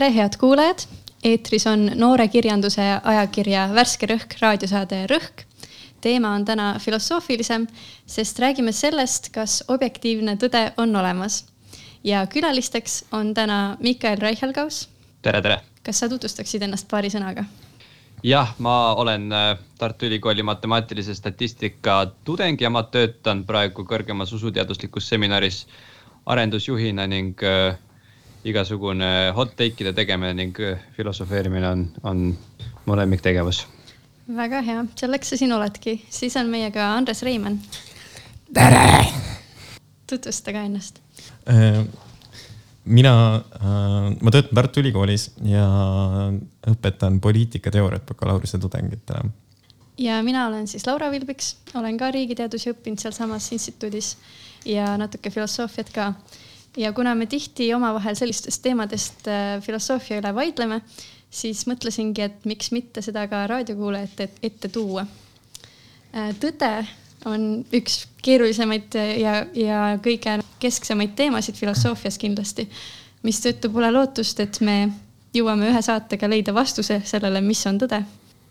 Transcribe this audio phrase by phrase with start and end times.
[0.00, 0.78] tere, head kuulajad.
[1.24, 5.42] eetris on noorekirjanduse ajakirja Värske Rõhk raadiosaade Rõhk.
[6.00, 7.66] teema on täna filosoofilisem,
[8.06, 11.44] sest räägime sellest, kas objektiivne tõde on olemas.
[12.04, 14.88] ja külalisteks on täna Mikael Reichelgaus.
[15.22, 15.60] tere, tere.
[15.82, 17.44] kas sa tutvustaksid ennast paari sõnaga?
[18.22, 25.08] jah, ma olen äh, Tartu Ülikooli matemaatilise statistika tudeng ja ma töötan praegu kõrgemas usuteaduslikus
[25.08, 25.66] seminaris
[26.26, 27.76] arendusjuhina ning äh,
[28.44, 32.22] igasugune hot take'ide tegemine ning äh, filosofeerimine on, on
[32.86, 33.66] mu lemmiktegevus.
[34.36, 37.58] väga hea, selleks sa siin oledki, siis on meiega Andres Reimann.
[38.54, 39.04] tere.
[40.10, 41.02] tutvusta ka ennast
[41.50, 41.84] äh,
[42.84, 45.66] mina äh,, ma töötan Tartu Ülikoolis ja
[46.70, 49.30] õpetan poliitikateooriat bakalaureuse tudengitele.
[49.98, 54.16] ja mina olen siis Laura Vilbiks, olen ka riigiteadusi õppinud sealsamas instituudis
[54.64, 56.12] ja natuke filosoofiat ka
[56.76, 60.80] ja kuna me tihti omavahel sellistest teemadest äh, filosoofia üle vaidleme,
[61.30, 65.06] siis mõtlesingi, et miks mitte seda ka raadiokuulajate ette tuua.
[66.14, 66.72] Äh, tõde
[67.28, 72.66] on üks keerulisemaid ja, ja kõige kesksemaid teemasid filosoofias kindlasti,
[73.26, 74.88] mistõttu pole lootust, et me
[75.36, 78.02] jõuame ühe saatega leida vastuse sellele, mis on tõde.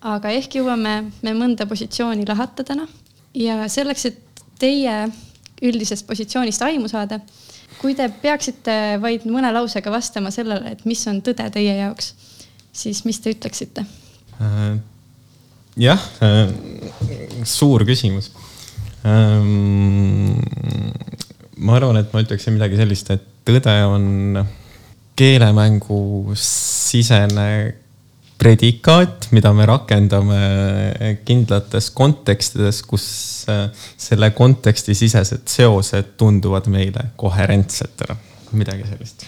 [0.01, 2.85] aga ehk jõuame me mõnda positsiooni lahata täna
[3.33, 5.09] ja selleks, et teie
[5.61, 7.19] üldisest positsioonist aimu saada
[7.79, 12.13] kui te peaksite vaid mõne lausega vastama sellele, et mis on tõde teie jaoks,
[12.75, 13.85] siis mis te ütleksite?
[14.39, 14.77] Äh,
[15.79, 16.53] jah, äh,
[17.47, 18.31] suur küsimus.
[19.07, 20.39] Ähm,
[21.59, 24.43] ma arvan, et ma ütleksin midagi sellist, et tõde on
[25.19, 27.47] keelemängu sisene
[28.39, 30.39] predikaat, mida me rakendame
[31.27, 33.05] kindlates kontekstides, kus
[33.51, 33.67] äh,
[33.99, 38.15] selle konteksti sisesed seosed tunduvad meile koherentsetena,
[38.55, 39.25] midagi sellist.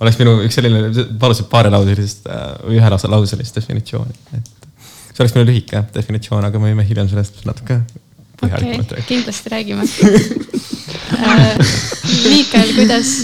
[0.00, 5.84] oleks minu üks selline, palusid paarelauselisest või äh, ühelauselist definitsiooni, et see oleks minu lühike
[5.94, 7.78] definitsioon, aga me võime hiljem sellest natuke
[8.40, 9.08] põhjalikumalt okay, rääkida.
[9.12, 9.86] kindlasti räägime
[11.20, 11.56] äh,
[12.26, 13.14] Miikael, kuidas,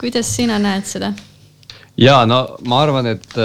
[0.00, 1.12] kuidas sina näed seda?
[2.00, 3.42] ja no ma arvan, et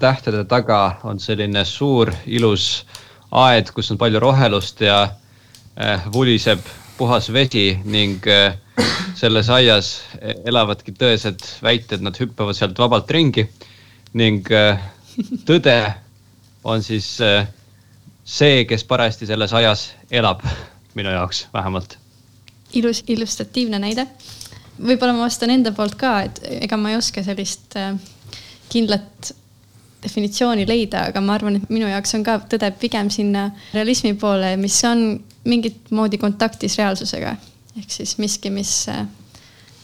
[0.00, 2.86] tähtede taga on selline suur ilus
[3.30, 6.64] aed, kus on palju rohelust ja äh, vuliseb
[6.98, 8.56] puhas vesi ning äh,
[9.14, 9.92] selles aias
[10.44, 13.46] elavadki tõesed väited, nad hüppavad sealt vabalt ringi.
[14.12, 14.46] ning
[15.48, 15.76] tõde
[16.64, 17.12] on siis
[18.24, 20.42] see, kes parajasti selles aias elab,
[20.94, 21.98] minu jaoks vähemalt.
[22.72, 24.06] ilus, illustratiivne näide.
[24.80, 27.76] võib-olla ma vastan enda poolt ka, et ega ma ei oska sellist
[28.70, 29.32] kindlat
[30.02, 34.54] definitsiooni leida, aga ma arvan, et minu jaoks on ka tõde pigem sinna realismi poole,
[34.60, 35.04] mis on
[35.48, 37.36] mingit moodi kontaktis reaalsusega.
[37.78, 38.86] ehk siis miski, mis,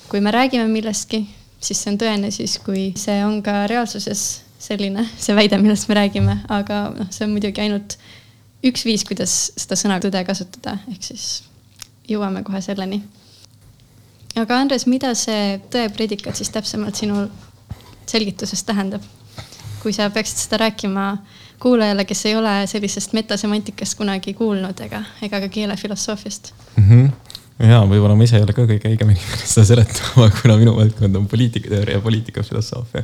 [0.08, 1.22] kui me räägime millestki,
[1.60, 4.24] siis see on tõene siis, kui see on ka reaalsuses
[4.58, 7.98] selline, see väide, millest me räägime, aga noh, see on muidugi ainult
[8.66, 11.26] üks viis, kuidas seda sõna tõde kasutada, ehk siis
[12.08, 13.02] jõuame kohe selleni.
[14.36, 17.28] aga Andres, mida see tõe predikat siis täpsemalt sinu
[18.06, 19.04] selgituses tähendab?
[19.86, 21.12] Kui sa peaksid seda rääkima
[21.62, 26.90] kuulajale, kes ei ole sellisest metasemantikast kunagi kuulnud ega, ega ka keelefilosoofiast mm?
[26.90, 27.14] -hmm
[27.56, 31.16] ja võib-olla ma ise ei ole ka kõige õigem inimene seda seletama, kuna minu valdkond
[31.16, 33.02] on poliitikateooria ja poliitikafilosoofia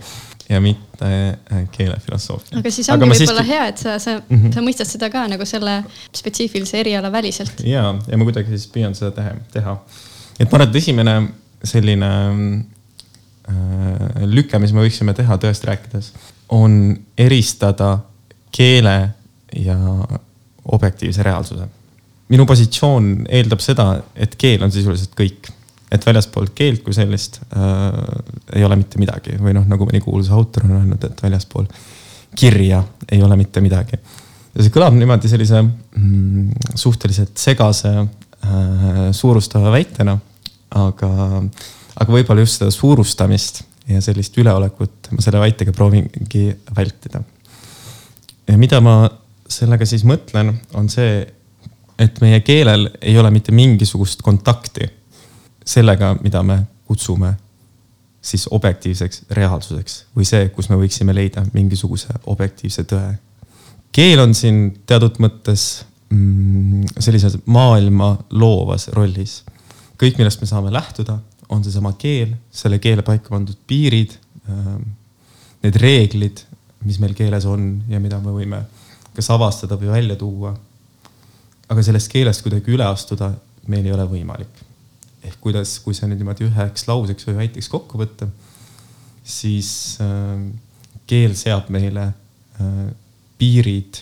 [0.50, 2.58] ja mitte äh, keelefilosoofia.
[2.60, 3.48] aga siis ongi võib-olla siiski...
[3.48, 4.52] hea, et sa, sa mm, -hmm.
[4.52, 5.78] sa mõistad seda ka nagu selle
[6.12, 7.64] spetsiifilise eriala väliselt.
[7.64, 9.78] ja, ja ma kuidagi siis püüan seda teha, teha.
[10.38, 11.16] et ma arvan, et esimene
[11.64, 12.12] selline
[13.48, 16.12] äh, lüke, mis me võiksime teha tõest rääkides,
[16.52, 17.96] on eristada
[18.52, 18.96] keele
[19.56, 19.78] ja
[20.64, 21.66] objektiivse reaalsuse.
[22.32, 23.86] minu positsioon eeldab seda,
[24.16, 25.50] et keel on sisuliselt kõik,
[25.92, 27.98] et väljaspool keelt kui sellist äh,
[28.56, 31.66] ei ole mitte midagi või noh, nagu mõni kuulus autor on öelnud, et väljaspool
[32.36, 32.80] kirja
[33.12, 33.98] ei ole mitte midagi.
[34.54, 40.18] ja see kõlab niimoodi sellise mm, suhteliselt segase äh, suurustava väitena,
[40.70, 41.12] aga,
[41.96, 46.44] aga võib-olla just seda suurustamist ja sellist üleolekut ma selle väitega proovingi
[46.76, 47.22] vältida.
[48.48, 49.10] ja mida ma
[49.48, 51.22] sellega siis mõtlen, on see,
[52.00, 54.88] et meie keelel ei ole mitte mingisugust kontakti
[55.64, 57.34] sellega, mida me kutsume
[58.22, 63.16] siis objektiivseks reaalsuseks või see, kus me võiksime leida mingisuguse objektiivse tõe.
[63.92, 69.42] keel on siin teatud mõttes mm, sellises maailma loovas rollis.
[69.98, 71.18] kõik, millest me saame lähtuda
[71.52, 74.16] on seesama keel, selle keele paika pandud piirid,
[74.48, 74.84] ähm,
[75.62, 76.42] need reeglid,
[76.86, 78.64] mis meil keeles on ja mida me võime
[79.12, 80.54] kas avastada või välja tuua.
[81.72, 83.30] aga sellest keelest kuidagi üle astuda
[83.72, 84.62] meil ei ole võimalik.
[85.22, 88.26] ehk kuidas, kui see nüüd niimoodi üheks lauseks või väiteks kokku võtta,
[89.24, 89.98] siis
[91.06, 92.08] keel seab meile
[93.38, 94.00] piirid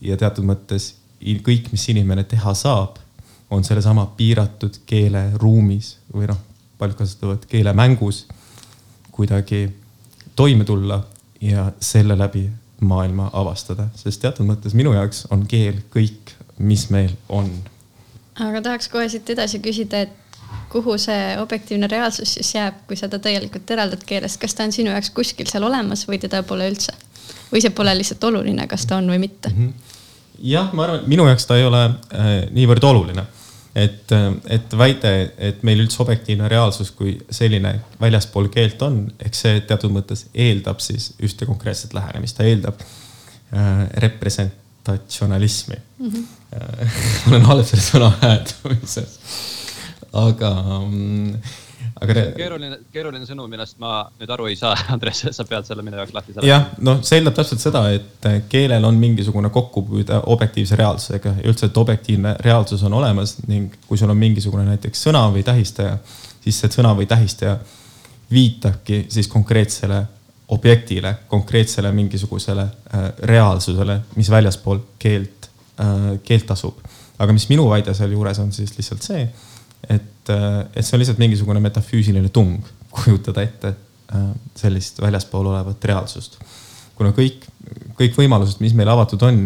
[0.00, 2.98] ja teatud mõttes kõik, mis inimene teha saab,
[3.50, 6.38] on sellesama piiratud keeleruumis või noh,
[6.78, 8.26] paljud kasutavad keelemängus
[9.10, 9.68] kuidagi
[10.36, 11.00] toime tulla
[11.40, 12.50] ja selle läbi
[12.80, 17.48] maailma avastada, sest teatud mõttes minu jaoks on keel kõik, mis meil on.
[18.40, 23.08] aga tahaks kohe siit edasi küsida, et kuhu see objektiivne reaalsus siis jääb, kui sa
[23.08, 26.68] ta täielikult eraldad keelest, kas ta on sinu jaoks kuskil seal olemas või teda pole
[26.70, 26.92] üldse?
[27.52, 29.56] või see pole lihtsalt oluline, kas ta on või mitte mm?
[29.56, 29.95] -hmm.
[30.38, 33.26] Jah, ma arvan, et minu jaoks ta ei ole äh, niivõrd oluline
[33.76, 34.12] et,
[34.48, 39.92] et väide, et meil üldse objektiivne reaalsus kui selline väljaspool keelt on, eks see teatud
[39.92, 46.08] mõttes eeldab siis ühte konkreetset lähenemist, ta eeldab äh, representatsionalismi mm.
[46.08, 46.32] -hmm.
[46.56, 46.98] Äh,
[47.28, 49.18] olen halb selle sõna hääldamises,
[50.14, 50.50] aga
[52.00, 52.14] aga.
[52.36, 56.14] keeruline, keeruline sõnum, millest ma nüüd aru ei saa, Andres, sa pead selle minu jaoks
[56.16, 56.48] lahti saama.
[56.48, 61.70] jah, noh, see eeldab täpselt seda, et keelel on mingisugune kokkupuude objektiivse reaalsusega ja üldse,
[61.70, 65.98] et objektiivne reaalsus on olemas ning kui sul on mingisugune näiteks sõna või tähistaja,
[66.44, 67.58] siis see sõna või tähistaja
[68.30, 70.02] viitabki siis konkreetsele
[70.48, 75.50] objektile, konkreetsele mingisugusele äh, reaalsusele, mis väljaspool keelt
[75.80, 76.78] äh,, keelt asub.
[77.18, 79.22] aga mis minu väide sealjuures on siis lihtsalt see
[79.92, 82.58] et, äh, et see on lihtsalt mingisugune metafüüsiline tung
[82.96, 84.28] kujutada ette äh,
[84.58, 86.38] sellist väljaspool olevat reaalsust.
[86.96, 87.44] kuna kõik,
[87.98, 89.40] kõik võimalused, mis meil avatud on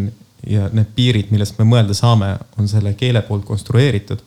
[0.47, 4.23] ja need piirid, millest me mõelda saame, on selle keele poolt konstrueeritud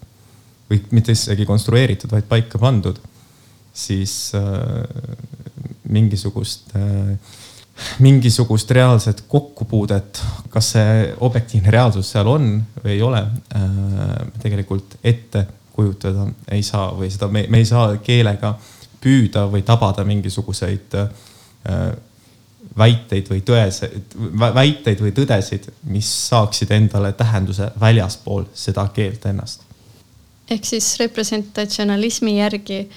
[0.70, 3.00] või mitte isegi konstrueeritud, vaid paika pandud,
[3.74, 4.84] siis äh,
[5.90, 7.16] mingisugust äh,
[8.00, 10.22] mingisugust reaalset kokkupuudet,
[10.54, 12.48] kas see objektiivne reaalsus seal on
[12.84, 13.24] või ei ole,
[13.58, 18.54] äh, tegelikult ette kujutada ei saa või seda me, me ei saa keelega
[19.04, 21.94] püüda või tabada mingisuguseid äh,
[22.78, 29.62] väiteid või tõeseid, väiteid või tõdesid, mis saaksid endale tähenduse väljaspool seda keelt ennast.
[30.50, 32.90] ehk siis representatsionalismi järgi,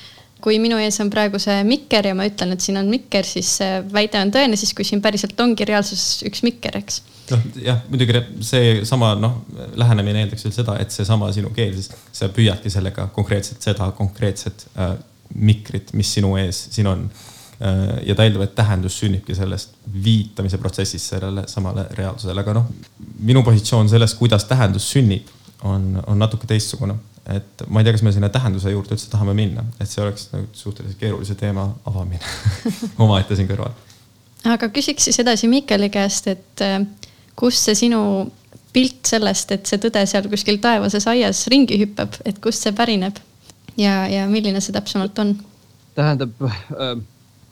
[0.44, 3.56] kui minu ees on praegu see mikker ja ma ütlen, et siin on mikker, siis
[3.60, 7.00] see väide on tõene, siis kui siin päriselt ongi reaalsuses üks mikker, eks
[7.30, 9.38] noh, jah, muidugi seesama noh,
[9.78, 14.66] lähenemine eeldaks veel seda, et seesama sinu keel, siis sa püüadki sellega konkreetselt seda konkreetset
[14.76, 14.92] äh,
[15.34, 17.96] mikrit, mis sinu ees siin on äh,.
[18.10, 19.74] ja ta eeldab, et tähendus sünnibki sellest
[20.04, 22.70] viitamise protsessist sellele samale reaalsusele, aga noh,
[23.26, 25.32] minu positsioon selles, kuidas tähendus sünnib,
[25.64, 26.96] on, on natuke teistsugune.
[27.26, 30.28] et ma ei tea, kas me sinna tähenduse juurde üldse tahame minna, et see oleks
[30.32, 32.22] nagu suhteliselt keerulise teema avamine
[33.06, 33.74] omaette siin kõrval
[34.52, 36.80] aga küsiks siis edasi Mikkeli käest, et äh,
[37.38, 38.00] kust see sinu
[38.76, 43.18] pilt sellest, et see tõde seal kuskil taevases aias ringi hüppab, et kust see pärineb
[43.80, 45.36] ja, ja milline see täpsemalt on?
[45.96, 46.96] tähendab äh,,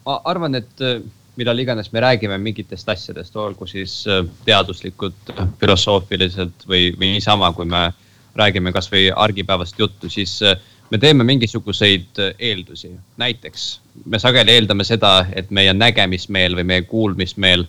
[0.04, 1.00] ma arvan, et äh,
[1.36, 7.66] millal iganes me räägime mingitest asjadest, olgu siis äh, teaduslikult, filosoofiliselt või, või niisama, kui
[7.68, 7.88] me
[8.34, 10.56] räägime kasvõi argipäevast juttu, siis äh,
[10.90, 12.92] me teeme mingisuguseid äh, eeldusi.
[13.16, 17.66] näiteks me sageli eeldame seda, et meie nägemismeel või meie kuulmismeel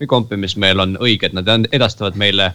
[0.00, 2.52] või kompimismeel on õiged, nad edastavad meile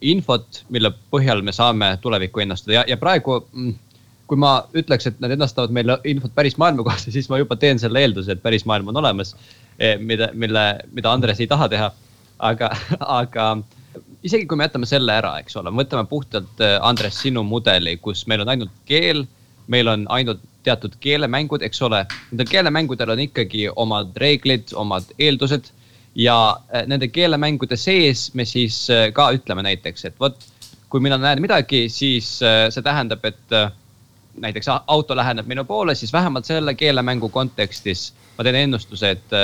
[0.00, 3.74] infot, mille põhjal me saame tulevikku ennustada ja, ja praegu mm,
[4.30, 7.82] kui ma ütleks, et nad edastavad meile infot päris maailma kohta, siis ma juba teen
[7.82, 9.34] selle eelduse, et päris maailm on olemas.
[9.80, 11.90] Eh, mida, mille, mida Andres ei taha teha.
[12.40, 12.68] aga,
[13.20, 13.44] aga
[14.24, 18.26] isegi kui me jätame selle ära, eks ole, võtame puhtalt eh, Andres sinu mudeli, kus
[18.28, 19.24] meil on ainult keel,
[19.72, 22.02] meil on ainult teatud keelemängud, eks ole.
[22.28, 25.70] Nendel keelemängudel on ikkagi omad reeglid, omad eeldused
[26.20, 26.36] ja
[26.74, 28.82] äh, nende keelemängude sees me siis
[29.16, 30.36] ka ütleme näiteks, et vot
[30.92, 33.56] kui mina näen midagi, siis see tähendab, et
[34.42, 39.36] näiteks auto läheneb minu poole, siis vähemalt selle keelemängu kontekstis ma teen ennustuse, et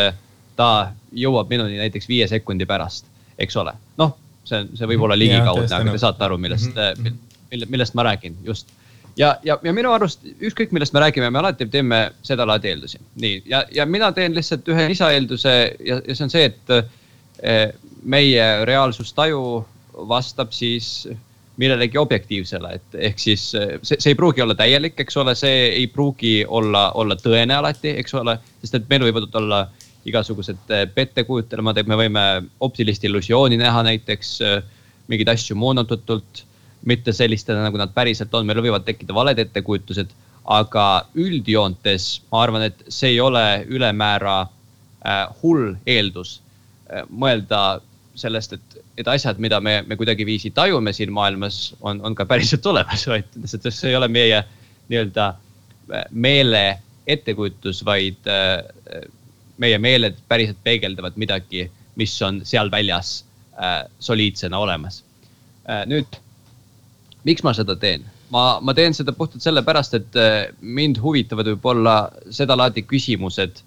[0.56, 3.06] ta jõuab minuni näiteks viie sekundi pärast,
[3.38, 3.72] eks ole.
[3.98, 7.68] noh, see, see võib olla ligikaudne, aga te saate aru, millest mm, -hmm.
[7.68, 8.72] millest ma räägin, just
[9.16, 13.00] ja, ja, ja minu arust ükskõik, millest me räägime, me alati teeme sedalaadi eeldusi.
[13.20, 15.54] nii, ja, ja mina teen lihtsalt ühe lisaeelduse
[15.86, 16.74] ja, ja see on see, et
[17.42, 17.70] eh,
[18.02, 19.40] meie reaalsustaju
[20.08, 21.08] vastab siis
[21.56, 25.70] millelegi objektiivsele, et ehk siis eh, see, see ei pruugi olla täielik, eks ole, see
[25.70, 29.66] ei pruugi olla, olla tõene alati, eks ole, sest et meil võivad olla
[30.06, 32.26] igasugused eh, pettekujutelmad, et me võime
[32.64, 34.36] optilist illusiooni näha näiteks,
[35.10, 36.44] mingeid asju moonutatult
[36.86, 40.12] mitte sellistena, nagu nad päriselt on, meil võivad tekkida valed ettekujutused,
[40.46, 40.86] aga
[41.18, 46.40] üldjoontes ma arvan, et see ei ole ülemäära äh, hull eeldus
[47.10, 47.80] mõelda
[48.16, 52.66] sellest, et, et asjad, mida me, me kuidagiviisi tajume siin maailmas, on, on ka päriselt
[52.72, 54.42] olemas, vaid see ei ole meie
[54.88, 55.32] nii-öelda
[56.10, 56.64] meele
[57.06, 58.30] ettekujutus, vaid
[59.62, 63.22] meie meeled päriselt peegeldavad midagi, mis on seal väljas
[64.04, 65.02] soliidsena olemas.
[65.88, 66.18] nüüd,
[67.24, 68.04] miks ma seda teen?
[68.30, 70.18] ma, ma teen seda puhtalt sellepärast, et
[70.60, 71.94] mind huvitavad võib-olla
[72.28, 73.62] sedalaadi küsimused,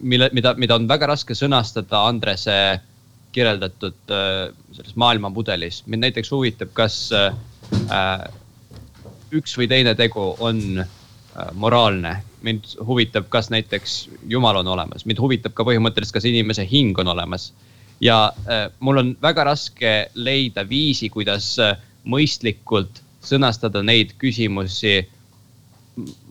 [0.00, 2.56] mille, mida, mida on väga raske sõnastada Andrese
[3.36, 5.82] kirjeldatud selles maailmamudelis.
[5.86, 8.24] mind näiteks huvitab, kas äh,
[9.34, 10.88] üks või teine tegu on äh,
[11.52, 12.16] moraalne.
[12.46, 13.96] Mind huvitab, kas näiteks
[14.30, 17.52] Jumal on olemas, mind huvitab ka põhimõtteliselt, kas inimese hing on olemas.
[18.00, 25.00] ja äh, mul on väga raske leida viisi, kuidas äh, mõistlikult sõnastada neid küsimusi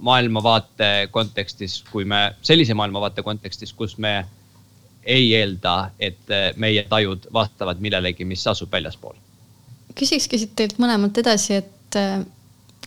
[0.05, 4.25] maailmavaate kontekstis, kui me, sellise maailmavaate kontekstis, kus me
[5.03, 9.15] ei eelda, et meie tajud vastavad millelegi, mis asub väljaspool.
[9.95, 11.97] küsikski siit teilt mõlemalt edasi, et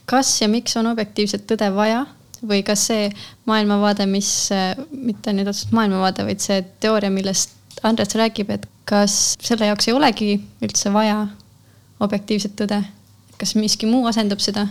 [0.08, 2.06] kas ja miks on objektiivset tõde vaja
[2.47, 3.09] või kas see
[3.49, 4.30] maailmavaade, mis,
[4.92, 9.95] mitte nüüd otseselt maailmavaade, vaid see teooria, millest Andres räägib, et kas selle jaoks ei
[9.95, 10.30] olegi
[10.64, 11.26] üldse vaja
[12.02, 12.83] objektiivset tõde?
[13.38, 14.66] kas miski muu asendab seda?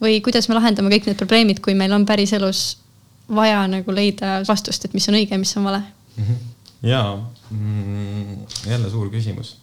[0.00, 2.78] või kuidas me lahendame kõik need probleemid, kui meil on päriselus
[3.28, 5.82] vaja nagu leida vastust, et mis on õige, mis on vale?
[6.16, 6.38] Mhm.
[6.82, 7.02] ja
[7.50, 9.58] mm, jälle suur küsimus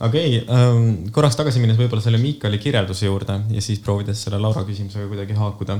[0.00, 4.40] okei okay, ähm,, korraks tagasi minnes võib-olla selle Miikali kirjelduse juurde ja siis proovides selle
[4.40, 5.78] Laura küsimusega kuidagi haakuda.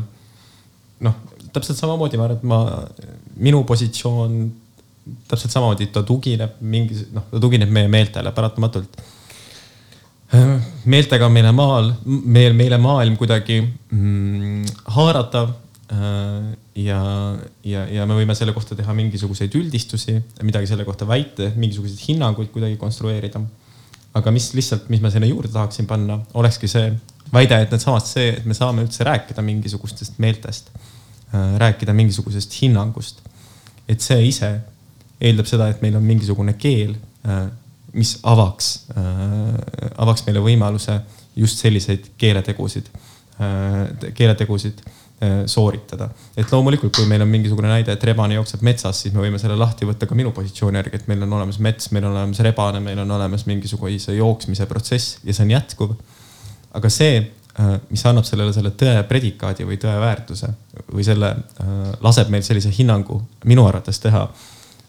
[1.04, 1.18] Noh,
[1.52, 2.60] täpselt samamoodi ma arvan, et ma,
[3.42, 4.38] minu positsioon
[5.28, 8.98] täpselt samamoodi, ta tugineb mingi, noh, ta tugineb meie meeltele paratamatult.
[10.90, 14.64] Meeltega on meile maal, meil, meile maailm kuidagi mm,
[14.96, 15.52] haaratav
[15.94, 16.48] äh,
[16.82, 16.98] ja,
[17.62, 22.50] ja, ja me võime selle kohta teha mingisuguseid üldistusi, midagi selle kohta väita, mingisuguseid hinnanguid
[22.54, 23.44] kuidagi konstrueerida
[24.16, 26.88] aga mis lihtsalt, mis ma sinna juurde tahaksin panna, olekski see
[27.32, 30.70] väide, et needsamad see, et me saame üldse rääkida mingisugustest meeltest,
[31.32, 33.22] rääkida mingisugusest hinnangust.
[33.88, 34.48] et see ise
[35.20, 37.46] eeldab seda, et meil on mingisugune keel, äh,
[37.92, 41.00] mis avaks, äh, avaks meile võimaluse
[41.36, 42.88] just selliseid keeletegusid,
[44.14, 44.80] keeletegusid
[45.16, 46.10] Äh, sooritada.
[46.36, 49.54] et loomulikult, kui meil on mingisugune näide, et rebane jookseb metsas, siis me võime selle
[49.56, 52.82] lahti võtta ka minu positsiooni järgi, et meil on olemas mets, meil on olemas rebane,
[52.84, 55.94] meil on olemas mingisuguse jooksmise protsess ja see on jätkuv.
[56.76, 57.45] aga see, äh,
[57.88, 60.50] mis annab sellele selle tõe predikaadi või tõe väärtuse
[60.92, 61.32] või selle,
[61.62, 64.26] äh, laseb meil sellise hinnangu minu arvates teha,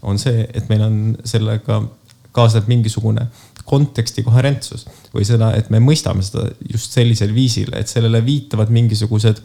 [0.07, 1.81] on see, et meil on sellega
[2.35, 3.27] kaasneb mingisugune
[3.67, 9.41] konteksti koherentsus või seda, et me mõistame seda just sellisel viisil, et sellele viitavad mingisugused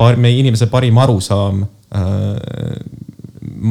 [0.00, 2.78] par, meie inimese parim arusaam äh,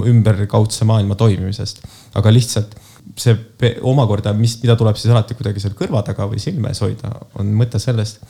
[0.09, 1.83] ümberkaudse maailma toimimisest.
[2.17, 2.73] aga lihtsalt
[3.19, 3.35] see
[3.81, 7.51] omakorda, mis, mida tuleb siis alati kuidagi seal kõrva taga või silme ees hoida, on
[7.57, 8.23] mõte sellest,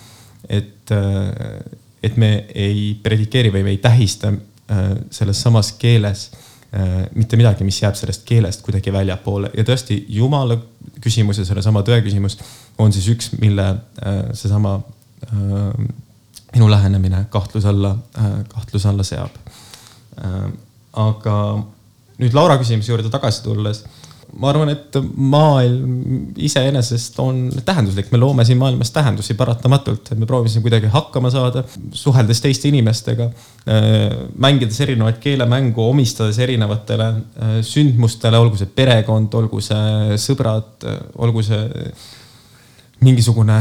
[0.49, 1.59] et, äh,
[2.03, 6.31] et me ei predikeeri või me ei tähista äh, selles samas keeles
[6.73, 10.55] Äh, mitte midagi, mis jääb sellest keelest kuidagi väljapoole ja tõesti jumala
[11.05, 12.39] küsimus ja sellesama tõe küsimus
[12.81, 13.67] on siis üks, mille
[14.33, 14.79] seesama
[16.55, 17.91] minu lähenemine kahtluse alla,
[18.49, 19.37] kahtluse alla seab.
[21.03, 21.35] aga
[22.17, 23.83] nüüd Laura küsimuse juurde tagasi tulles
[24.39, 30.29] ma arvan, et maailm iseenesest on tähenduslik, me loome siin maailmas tähendusi paratamatult, et me
[30.29, 31.63] proovisime kuidagi hakkama saada,
[31.97, 33.29] suheldes teiste inimestega,
[33.67, 40.89] äh, mängides erinevaid keelemängu, omistades erinevatele äh, sündmustele, olgu see perekond, olgu see sõbrad,
[41.21, 41.87] olgu see
[43.03, 43.57] mingisugune,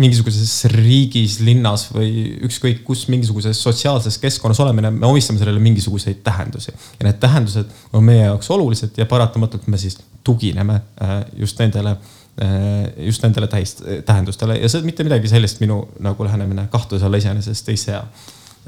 [0.00, 2.10] mingisuguses riigis, linnas või
[2.46, 6.72] ükskõik kus mingisuguses sotsiaalses keskkonnas olemine, me omistame sellele mingisuguseid tähendusi.
[6.72, 11.96] ja need tähendused on meie jaoks olulised ja paratamatult me siis tugineme äh, just nendele,
[12.42, 17.20] äh, just nendele tähist, tähendustele ja see mitte midagi sellist minu nagu lähenemine kahtluse alla
[17.20, 18.02] iseenesest ei sea.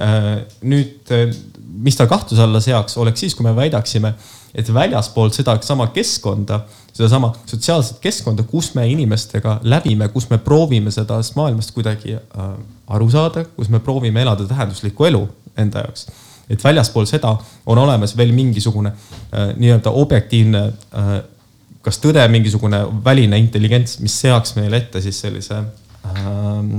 [0.01, 0.31] Äh,
[0.63, 1.11] nüüd,
[1.83, 4.15] mis ta kahtluse alla seaks, oleks siis, kui me väidaksime,
[4.55, 6.63] et väljaspoolt sedasama keskkonda
[6.93, 12.51] sedasama sotsiaalset keskkonda, kus me inimestega läbime, kus me proovime sellest maailmast kuidagi äh,
[12.87, 15.23] aru saada, kus me proovime elada tähenduslikku elu
[15.57, 16.07] enda jaoks.
[16.51, 21.13] et väljaspool seda on olemas veel mingisugune äh, nii-öelda objektiivne äh,
[21.83, 25.63] kas tõde, mingisugune väline intelligents, mis seaks meile ette siis sellise
[26.07, 26.75] äh,,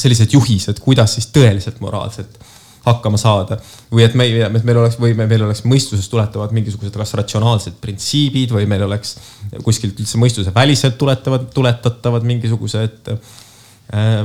[0.00, 2.38] sellised juhised, kuidas siis tõeliselt moraalselt
[2.84, 3.58] hakkama saada.
[3.92, 8.54] või et meie, et meil oleks või meil oleks mõistusest tuletavad mingisugused kas ratsionaalsed printsiibid
[8.54, 9.16] või meil oleks
[9.64, 13.18] kuskilt üldse mõistuse väliselt tuletavad, tuletatavad mingisugused äh,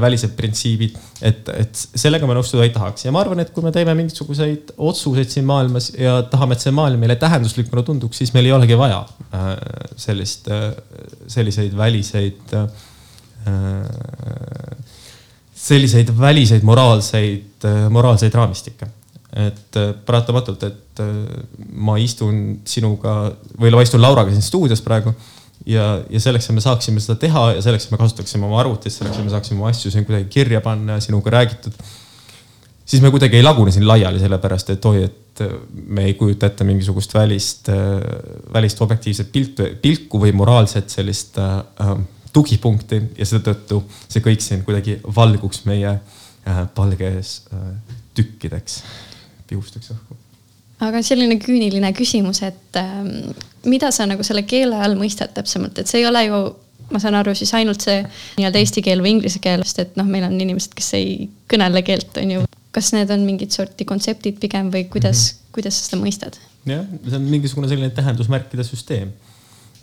[0.02, 0.98] välised printsiibid.
[1.22, 4.76] et, et sellega ma nõustuda ei tahaks ja ma arvan, et kui me teeme mingisuguseid
[4.78, 8.78] otsuseid siin maailmas ja tahame, et see maailm meile tähenduslikuna tunduks, siis meil ei olegi
[8.80, 9.56] vaja äh,
[10.00, 10.70] sellist äh,,
[11.28, 12.70] selliseid väliseid äh,
[15.56, 18.88] selliseid väliseid moraalseid, moraalseid raamistikke.
[19.36, 21.08] et äh, paratamatult, et äh,
[21.76, 25.12] ma istun sinuga või ma istun Lauraga siin stuudios praegu
[25.68, 28.96] ja, ja selleks, et me saaksime seda teha ja selleks, et me kasutaksime oma arvutit,
[28.96, 31.76] selleks, et me saaksime oma asju siin kuidagi kirja panna ja sinuga räägitud.
[32.86, 35.44] siis me kuidagi ei lagune siin laiali, sellepärast et oi, et
[35.84, 37.68] me ei kujuta ette mingisugust välist,
[38.54, 41.60] välist objektiivset piltu, pilku või moraalset sellist äh,
[42.36, 47.72] tugipunkti ja seetõttu see kõik siin kuidagi valguks meie äh, palge ees äh,
[48.18, 48.82] tükkideks,
[49.50, 50.18] pihustaks õhku.
[50.86, 53.00] aga selline küüniline küsimus, et äh,
[53.66, 56.42] mida sa nagu selle keele all mõistad täpsemalt, et see ei ole ju
[56.92, 58.02] ma saan aru siis ainult see
[58.38, 61.82] nii-öelda eesti keel või inglise keel, sest et noh, meil on inimesed, kes ei kõnele
[61.88, 62.44] keelt, on ju.
[62.76, 65.56] kas need on mingit sorti kontseptid pigem või kuidas mm, -hmm.
[65.56, 66.38] kuidas sa seda mõistad?
[66.68, 69.16] jah, see on mingisugune selline tähendusmärkide süsteem.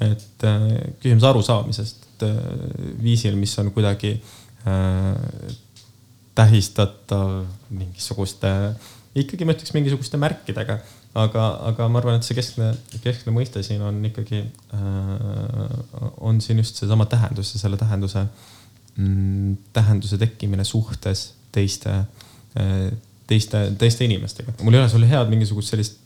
[0.03, 2.39] et äh, küsimus arusaamisest äh,
[3.03, 5.53] viisil, mis on kuidagi äh,
[6.39, 8.51] tähistatav mingisuguste,
[9.19, 10.79] ikkagi ma ütleks mingisuguste märkidega
[11.19, 12.73] aga, aga ma arvan, et see keskne,
[13.05, 14.41] keskne mõiste siin on ikkagi
[14.73, 18.25] äh,, on siin just seesama tähendus ja selle tähenduse
[18.97, 22.01] mm,, tähenduse tekkimine suhtes teiste
[23.33, 24.55] teiste, teiste inimestega.
[24.63, 26.01] mul ei ole sulle head mingisugust sellist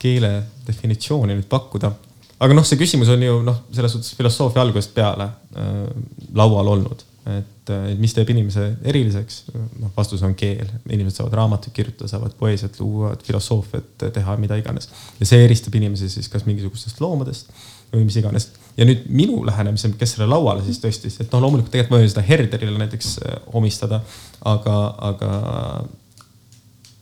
[0.00, 0.30] keele
[0.66, 1.92] definitsiooni nüüd pakkuda.
[2.40, 5.86] Aga noh, see küsimus on ju noh, selles suhtes filosoofia algusest peale äh,
[6.34, 9.42] laual olnud et, et mis teeb inimese eriliseks,
[9.80, 10.68] noh, vastus on keel.
[10.88, 14.88] inimesed saavad raamatuid kirjutada, saavad poeesiat luua, filosoofiat teha, mida iganes.
[15.20, 17.52] ja see eristab inimesi siis kas mingisugustest loomadest
[17.92, 18.50] või mis iganes.
[18.76, 22.12] ja nüüd minu lähenemise, kes selle lauale siis tõstis, et noh, loomulikult tegelikult ma võin
[22.12, 24.00] seda Herderile näiteks äh, omistada,
[24.40, 24.78] aga,
[25.12, 25.32] aga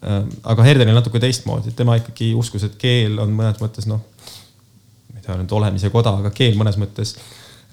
[0.02, 4.02] äh, aga Herderil natuke teistmoodi, tema ikkagi uskus, et keel on mõnes mõttes noh,
[5.28, 7.14] ei tea nüüd olemise koda, aga keel mõnes mõttes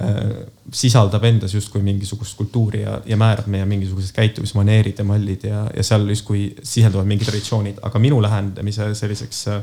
[0.03, 0.43] äh,
[0.75, 5.85] sisaldab endas justkui mingisugust kultuuri ja, ja määrab meie mingisugused käitumismaneerid ja mallid ja, ja
[5.87, 9.61] seal justkui sisenduvad mingid traditsioonid, aga minu lähenemise selliseks äh,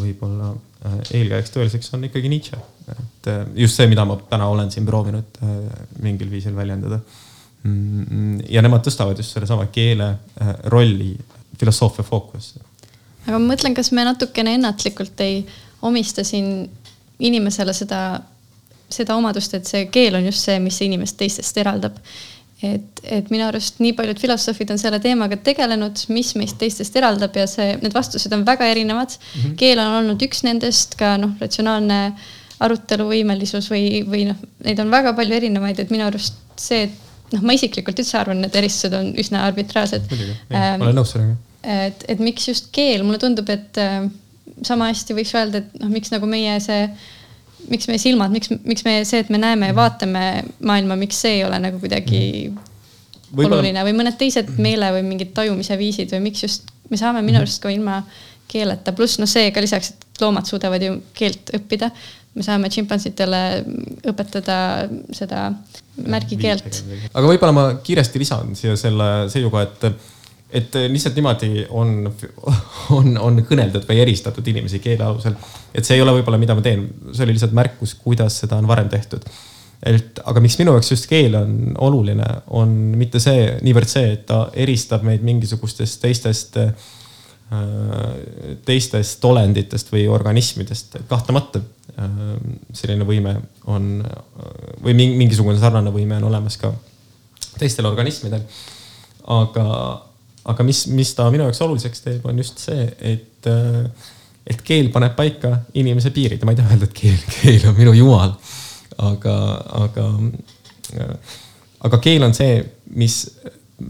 [0.00, 2.58] võib-olla äh, eelkäijaks tõeliseks on ikkagi Nietzsche.
[2.90, 5.38] et just see, mida ma täna olen siin proovinud
[6.02, 6.98] mingil viisil väljendada.
[7.64, 10.10] Mm, ja nemad tõstavad just sellesama keele
[10.68, 11.14] rolli
[11.56, 12.60] filosoofia fookusse.
[13.24, 15.46] aga ma mõtlen, kas me natukene ennatlikult ei
[15.84, 16.68] omista siin
[17.18, 18.04] inimesele seda
[18.94, 21.98] seda omadust, et see keel on just see, mis inimest teistest eraldab.
[22.64, 27.34] et, et minu arust nii paljud filosoofid on selle teemaga tegelenud, mis meist teistest eraldab
[27.36, 29.40] ja see, need vastused on väga erinevad mm.
[29.40, 29.56] -hmm.
[29.60, 31.98] keel on olnud üks nendest, ka noh, ratsionaalne
[32.64, 37.42] aruteluvõimelisus või, või noh, neid on väga palju erinevaid, et minu arust see, et noh,
[37.42, 40.06] ma isiklikult üldse arvan, et eristused on üsna arbitraarsed.
[40.08, 41.36] muidugi, ma olen nõus sellega.
[41.88, 44.06] et, et miks just keel, mulle tundub, et äh,
[44.64, 46.86] sama hästi võiks öelda, et noh, miks nagu meie see
[47.70, 50.24] miks meie silmad, miks, miks me see, et me näeme ja vaatame
[50.60, 52.20] maailma, miks see ei ole nagu kuidagi
[53.30, 53.58] Võibolla...
[53.58, 57.40] oluline või mõned teised meele või mingid tajumise viisid või miks just me saame minu
[57.40, 58.02] arust ka ilma
[58.50, 61.90] keeleta, pluss noh, see ka lisaks, et loomad suudavad ju keelt õppida.
[62.34, 63.40] me saame šimpansitele
[64.10, 64.56] õpetada
[65.14, 65.52] seda
[65.96, 66.82] märgikeelt.
[67.14, 70.13] aga võib-olla ma kiiresti lisan siia selle seisukoha, et
[70.54, 71.96] et lihtsalt niimoodi on,
[72.98, 75.34] on, on kõneldud või eristatud inimesi keele alusel.
[75.74, 78.70] et see ei ole võib-olla, mida ma teen, see oli lihtsalt märkus, kuidas seda on
[78.70, 79.26] varem tehtud.
[79.84, 81.56] et aga miks minu jaoks just keel on
[81.88, 86.72] oluline, on mitte see, niivõrd see, et ta eristab meid mingisugustest teistest äh,
[88.64, 92.24] teistest olenditest või organismidest, kahtlemata äh,
[92.72, 93.36] selline võime
[93.70, 93.92] on
[94.82, 96.72] või mingisugune sarnane võime on olemas ka
[97.58, 98.42] teistel organismidel.
[99.30, 99.66] aga,
[100.44, 104.10] aga mis, mis ta minu jaoks oluliseks teeb, on just see, et, äh,
[104.46, 107.76] et keel paneb paika inimese piirid ja ma ei taha öelda, et keel, keel on
[107.78, 108.36] minu jumal.
[109.04, 109.34] aga,
[109.84, 110.08] aga,
[111.00, 111.36] äh,
[111.88, 112.58] aga keel on see,
[112.94, 113.24] mis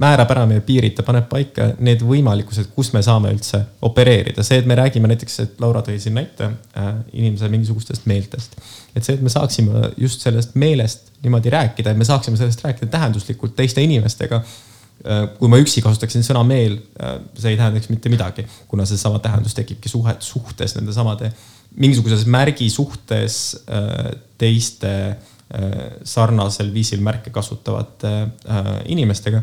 [0.01, 4.43] määrab ära meie piirid, ta paneb paika need võimalikkused, kus me saame üldse opereerida.
[4.43, 8.57] see, et me räägime näiteks, et Laura tõi siin näite äh, inimese mingisugustest meeltest.
[8.95, 12.91] et see, et me saaksime just sellest meelest niimoodi rääkida, et me saaksime sellest rääkida
[12.95, 14.43] tähenduslikult teiste inimestega
[15.39, 19.57] kui ma üksi kasutaksin sõna meel, äh, see ei tähendaks mitte midagi, kuna seesama tähendus
[19.57, 21.31] tekibki suhet, suhtes nende samade,
[21.77, 24.95] mingisuguses märgi suhtes äh, teiste
[26.09, 28.11] sarnasel viisil märke kasutavate
[28.91, 29.43] inimestega.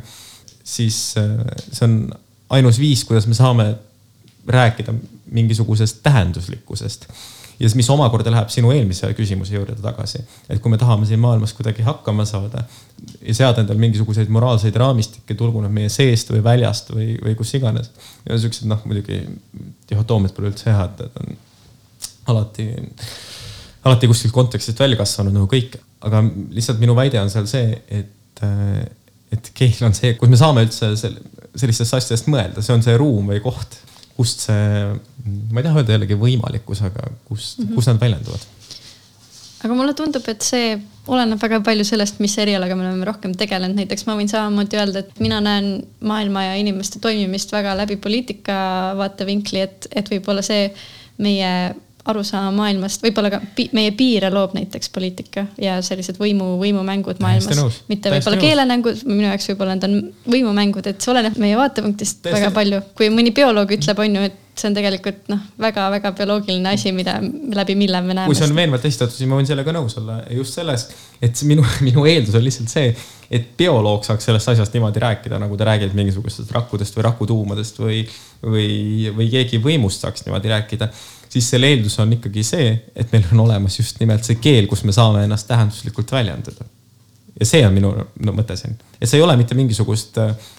[0.64, 1.94] siis see on
[2.58, 3.68] ainus viis, kuidas me saame
[4.48, 4.94] rääkida
[5.32, 7.06] mingisugusest tähenduslikkusest
[7.62, 10.22] ja mis omakorda läheb sinu eelmise küsimuse juurde tagasi.
[10.50, 12.64] et kui me tahame siin maailmas kuidagi hakkama saada
[13.22, 17.54] ja seada endale mingisuguseid moraalseid raamistikke, tulgu nad meie seest või väljast või, või kus
[17.58, 17.92] iganes.
[18.28, 19.22] ja siuksed noh, muidugi
[19.90, 21.38] dihhotoomiad pole üldse head, et on
[22.34, 22.68] alati,
[23.84, 25.78] alati kuskilt kontekstist välja kasvanud nagu kõik.
[26.02, 28.44] aga lihtsalt minu väide on seal see, et,
[29.32, 33.30] et keel on see, kus me saame üldse sellistest asjadest mõelda, see on see ruum
[33.34, 33.82] või koht
[34.18, 34.96] kust see,
[35.52, 37.76] ma ei taha öelda jällegi võimalikkus, aga kust mm, -hmm.
[37.76, 38.50] kus nad väljenduvad?
[39.62, 40.74] aga mulle tundub, et see
[41.12, 45.04] oleneb väga palju sellest, mis erialaga me oleme rohkem tegelenud, näiteks ma võin samamoodi öelda,
[45.04, 48.56] et mina näen maailma ja inimeste toimimist väga läbi poliitika
[48.98, 50.72] vaatevinkli, et, et võib-olla see
[51.22, 51.52] meie
[52.10, 57.82] arusaama maailmast, võib-olla ka pi meie piire loob näiteks poliitika ja sellised võimu, võimumängud maailmas.
[57.92, 59.98] mitte võib-olla keelemängud, minu jaoks võib-olla need on
[60.34, 62.40] võimumängud, et see oleneb meie vaatepunktist Täiesti.
[62.40, 62.82] väga palju.
[62.98, 67.16] kui mõni bioloog ütleb, on ju, et see on tegelikult noh, väga-väga bioloogiline asi, mida,
[67.56, 68.28] läbi mille me näeme.
[68.30, 70.90] kui see on veenvalt esitatud, siis ma võin sellega nõus olla just selles,
[71.22, 72.92] et minu, minu eeldus on lihtsalt see,
[73.32, 78.04] et bioloog saaks sellest asjast niimoodi rääkida, nagu ta räägib mingisugustest rakkudest või rakutuumadest või,
[78.44, 78.70] või,
[79.16, 80.90] või keegi võimust saaks niimoodi rääkida
[81.32, 84.84] siis selle eeldus on ikkagi see, et meil on olemas just nimelt see keel, kus
[84.88, 86.68] me saame ennast tähenduslikult väljendada.
[87.40, 90.50] ja see on minu no, mõte siin, et see ei ole mitte mingisugust äh,.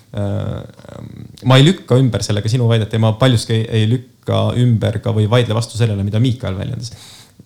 [1.48, 5.12] ma ei lükka ümber sellega sinu väidet ja ma paljuski ei, ei lükka ümber ka
[5.16, 6.92] või vaidle vastu sellele, mida Miikal väljendas.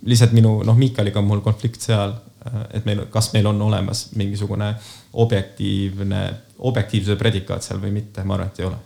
[0.06, 2.14] lihtsalt minu, noh, Miikaliga on mul konflikt seal,
[2.46, 4.74] äh, et meil, kas meil on olemas mingisugune
[5.12, 6.26] objektiivne,
[6.58, 8.82] objektiivsuse predikaat seal või mitte, ma arvan, et ei ole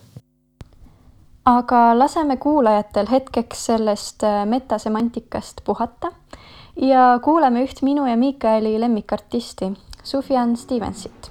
[1.50, 6.12] aga laseme kuulajatel hetkeks sellest äh, metasemantikast puhata
[6.76, 11.30] ja kuulame üht minu ja Miikaeli lemmikartisti, Sufjan Stevensit.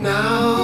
[0.00, 0.59] Now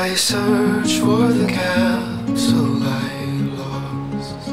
[0.00, 3.10] I search for the capsule I
[3.58, 4.44] lost.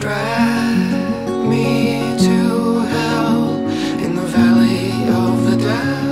[0.00, 3.44] Drag me to hell
[4.04, 4.90] in the valley
[5.24, 6.06] of the dead.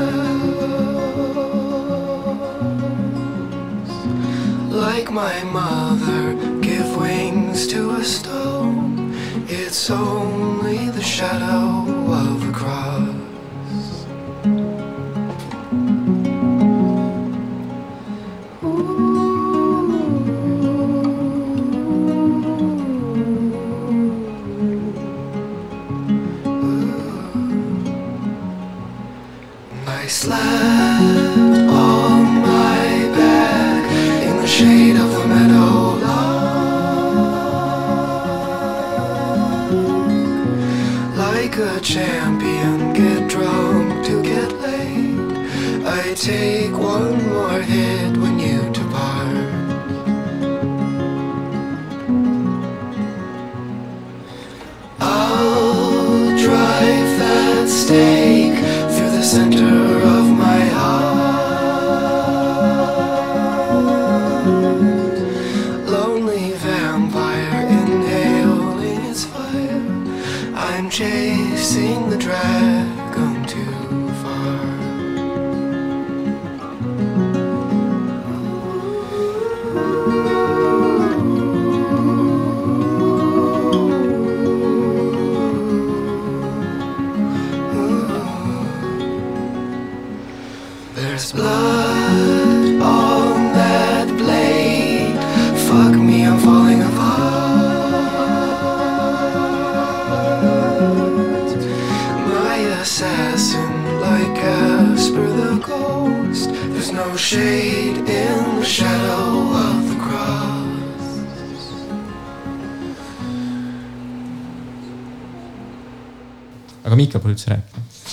[4.70, 9.14] Like my mother, give wings to a stone.
[9.48, 11.63] It's only the shadow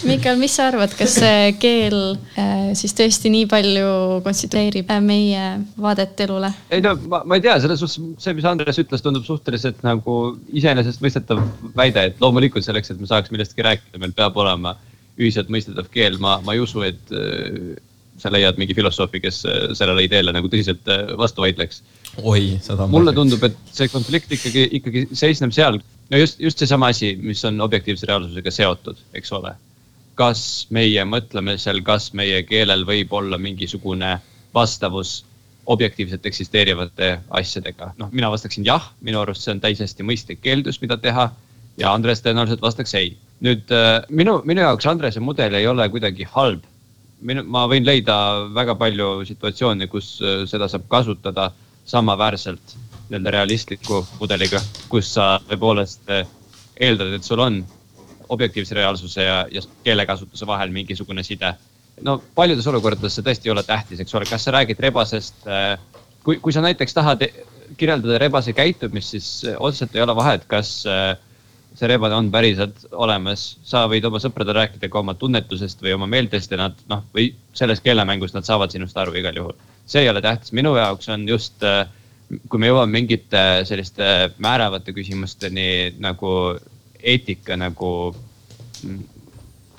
[0.06, 1.98] Mihkel, mis sa arvad, kas see keel
[2.38, 5.50] äh, siis tõesti nii palju konstitueerib äh, meie
[5.82, 6.54] vaadet elule?
[6.70, 10.22] ei no ma, ma ei tea, selles suhtes see, mis Andres ütles, tundub suhteliselt nagu
[10.54, 11.42] iseenesestmõistetav
[11.78, 14.78] väide, et loomulikult selleks, et me saaks millestki rääkida, meil peab olema
[15.18, 17.18] ühiselt mõistetav keel, ma, ma ei usu, et
[18.22, 19.42] sa leiad mingi filosoofi, kes
[19.78, 20.88] sellele ideele nagu tõsiselt
[21.20, 21.82] vastu vaidleks.
[22.22, 22.88] oi, seda.
[22.92, 25.82] mulle tundub, et see konflikt ikkagi, ikkagi seisneb seal,
[26.12, 29.56] no just, just seesama asi, mis on objektiivse reaalsusega seotud, eks ole
[30.22, 34.18] kas meie mõtlemisel, kas meie keelel võib olla mingisugune
[34.54, 35.22] vastavus
[35.72, 37.94] objektiivselt eksisteerivate asjadega.
[37.98, 41.30] noh, mina vastaksin jah, minu arust see on täiesti mõistlik eeldus, mida teha
[41.80, 43.16] ja Andres tõenäoliselt vastaks ei.
[43.42, 46.66] nüüd äh, minu, minu jaoks Andrese mudel ei ole kuidagi halb.
[47.26, 48.16] Minu, ma võin leida
[48.54, 51.52] väga palju situatsioone, kus äh, seda saab kasutada
[51.90, 52.76] samaväärselt
[53.10, 56.28] nii-öelda realistliku mudeliga, kus sa tõepoolest äh,
[56.82, 57.62] eeldad, et sul on
[58.32, 61.54] objektiivse reaalsuse ja, ja keelekasutuse vahel mingisugune side.
[62.02, 65.44] no paljudes olukordades see tõesti ei ole tähtis, eks ole, kas sa räägid rebasest.
[66.24, 67.26] kui, kui sa näiteks tahad
[67.78, 70.86] kirjeldada rebase käitumist, siis otseselt ei ole vahet, kas
[71.76, 73.58] see rebane on päriselt olemas.
[73.64, 77.32] sa võid oma sõpradele rääkida ka oma tunnetusest või oma meeltest ja nad noh, või
[77.54, 79.56] selles keelemängus nad saavad sinust aru igal juhul.
[79.86, 81.88] see ei ole tähtis, minu jaoks on just äh,
[82.50, 84.06] kui me jõuame mingite selliste
[84.44, 86.32] määravate küsimusteni nagu
[87.02, 89.02] eetika nagu mm,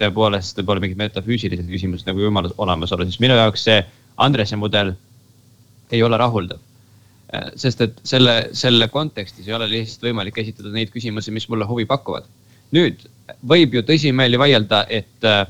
[0.00, 3.80] tõepoolest võib-olla mingid metafüüsilised küsimused nagu jumala olemasolu, siis minu jaoks see
[4.20, 4.92] Andrese mudel
[5.92, 6.60] ei ole rahuldav.
[7.32, 11.64] Äh, sest et selle, selle kontekstis ei ole lihtsalt võimalik esitada neid küsimusi, mis mulle
[11.68, 12.28] huvi pakuvad.
[12.72, 13.04] nüüd
[13.48, 15.46] võib ju tõsimeeli vaielda, et äh,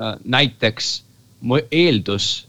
[0.00, 1.02] äh näiteks
[1.40, 2.46] mu eeldus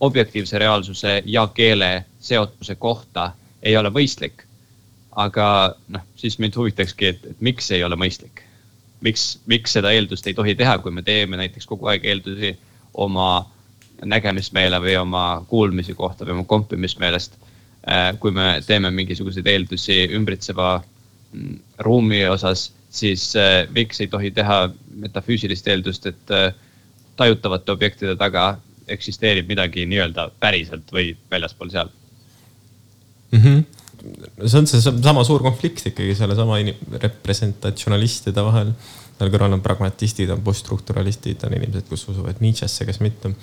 [0.00, 4.46] objektiivse reaalsuse ja keele seotuse kohta ei ole mõistlik.
[5.16, 8.42] aga noh, siis mind huvitakski, et, et miks ei ole mõistlik.
[9.00, 12.58] miks, miks seda eeldust ei tohi teha, kui me teeme näiteks kogu aeg eeldusi
[12.94, 13.46] oma
[14.04, 17.36] nägemismeele või oma kuulmise kohta või oma kompimismeelest.
[17.88, 20.74] Äh, kui me teeme mingisuguseid eeldusi ümbritseva
[21.32, 21.54] mm,
[21.86, 24.66] ruumi osas, siis äh, miks ei tohi teha
[25.00, 26.50] metafüüsilist eeldust, et äh,
[27.16, 28.58] tajutavate objektide taga
[28.90, 31.92] eksisteerib midagi nii-öelda päriselt või väljaspool seal
[33.32, 33.40] mm.
[33.44, 33.68] -hmm
[34.00, 36.56] see on seesama suur konflikt ikkagi sellesama
[37.02, 38.72] representatsionalistide vahel.
[39.18, 43.34] seal kõrval on pragmatistid, on poststrukturalistid, on inimesed, kes usuvad Nietzschesse, kes mitte.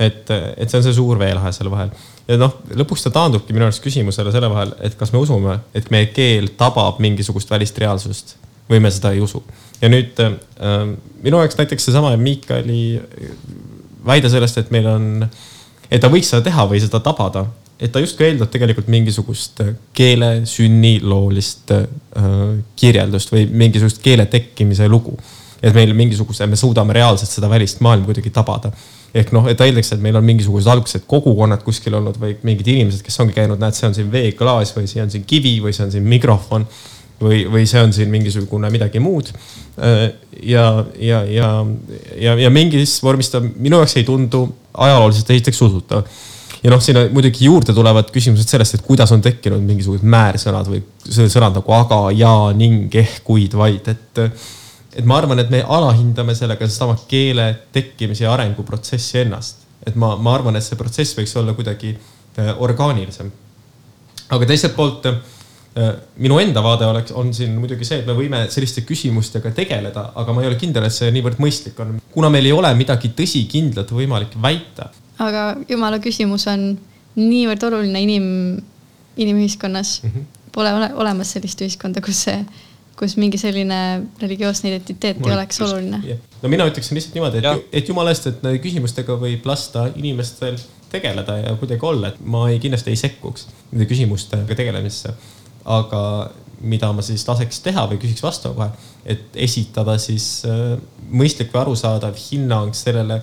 [0.00, 1.92] Et, et see on see suur veelahe seal vahel
[2.30, 5.88] ja noh, lõpuks ta taandubki minu arust küsimusele selle vahel, et kas me usume, et
[5.92, 8.36] meie keel tabab mingisugust välist reaalsust
[8.70, 9.42] või me seda ei usu.
[9.80, 10.36] ja nüüd äh,
[11.24, 13.00] minu jaoks näiteks seesama Miikali
[14.06, 15.08] väide sellest, et meil on,
[15.90, 17.46] et ta võiks seda teha või seda tabada,
[17.80, 19.62] et ta justkui eeldab tegelikult mingisugust
[19.96, 21.84] keele sünniloolist äh,
[22.76, 25.16] kirjeldust või mingisugust keele tekkimise lugu.
[25.62, 28.72] Et meil mingisuguse, me suudame reaalselt seda välist maailma kuidagi tabada.
[29.14, 33.02] ehk noh, et eeldaks, et meil on mingisugused algsed kogukonnad kuskil olnud või mingid inimesed,
[33.02, 35.88] kes ongi käinud, näed, see on siin veeklaas või see on siin kivi või see
[35.88, 36.66] on siin mikrofon
[37.20, 39.30] või, või see on siin mingisugune midagi muud.
[40.42, 41.50] Ja, ja, ja,
[42.16, 44.44] ja, ja mingis vormis ta minu jaoks ei tundu
[44.74, 46.04] ajalooliselt esiteks usutav.
[46.62, 50.82] ja noh, sinna muidugi juurde tulevad küsimused sellest, et kuidas on tekkinud mingisugused määrsõnad või
[51.08, 54.24] sõnad nagu aga, ja, ning, ehk, kuid, vaid, et.
[54.96, 59.66] Et ma arvan, et me alahindame sellega sedasama keele tekkimise ja arenguprotsessi ennast.
[59.86, 63.30] et ma, ma arvan, et see protsess võiks olla kuidagi äh, orgaanilisem.
[64.30, 65.06] aga teiselt poolt
[65.78, 70.08] Äh, minu enda vaade oleks, on siin muidugi see, et me võime selliste küsimustega tegeleda,
[70.18, 73.12] aga ma ei ole kindel, et see niivõrd mõistlik on, kuna meil ei ole midagi
[73.14, 74.88] tõsikindlat võimalik väita.
[75.22, 76.72] aga jumala küsimus on
[77.14, 78.26] niivõrd oluline inim,
[79.16, 80.10] inimühiskonnas mm.
[80.10, 80.28] -hmm.
[80.50, 82.40] Pole ole, olemas sellist ühiskonda, kus see,
[83.00, 83.78] kus mingi selline
[84.20, 86.18] religioosne identiteet ei oleks oluline.
[86.42, 90.60] no mina ütleksin lihtsalt niimoodi, et, et jumala eest, et nende küsimustega võib lasta inimestel
[90.92, 95.14] tegeleda ja kuidagi olla, et ma ei, kindlasti ei sekkuks nende küsimustega tegelemisse.
[95.70, 96.02] Aga
[96.60, 98.68] mida ma siis laseks teha või küsiks vastu kohe,
[99.08, 100.74] et esitada siis äh,
[101.08, 103.22] mõistlik või arusaadav hinnang sellele,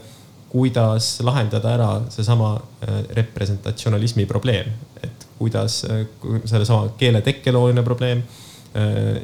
[0.50, 4.72] kuidas lahendada ära seesama äh, representatsionalismi probleem,
[5.04, 6.06] et kuidas äh,
[6.46, 8.24] sellesama keele tekkelooline probleem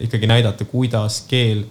[0.01, 1.65] ikkagi näidata, kuidas keel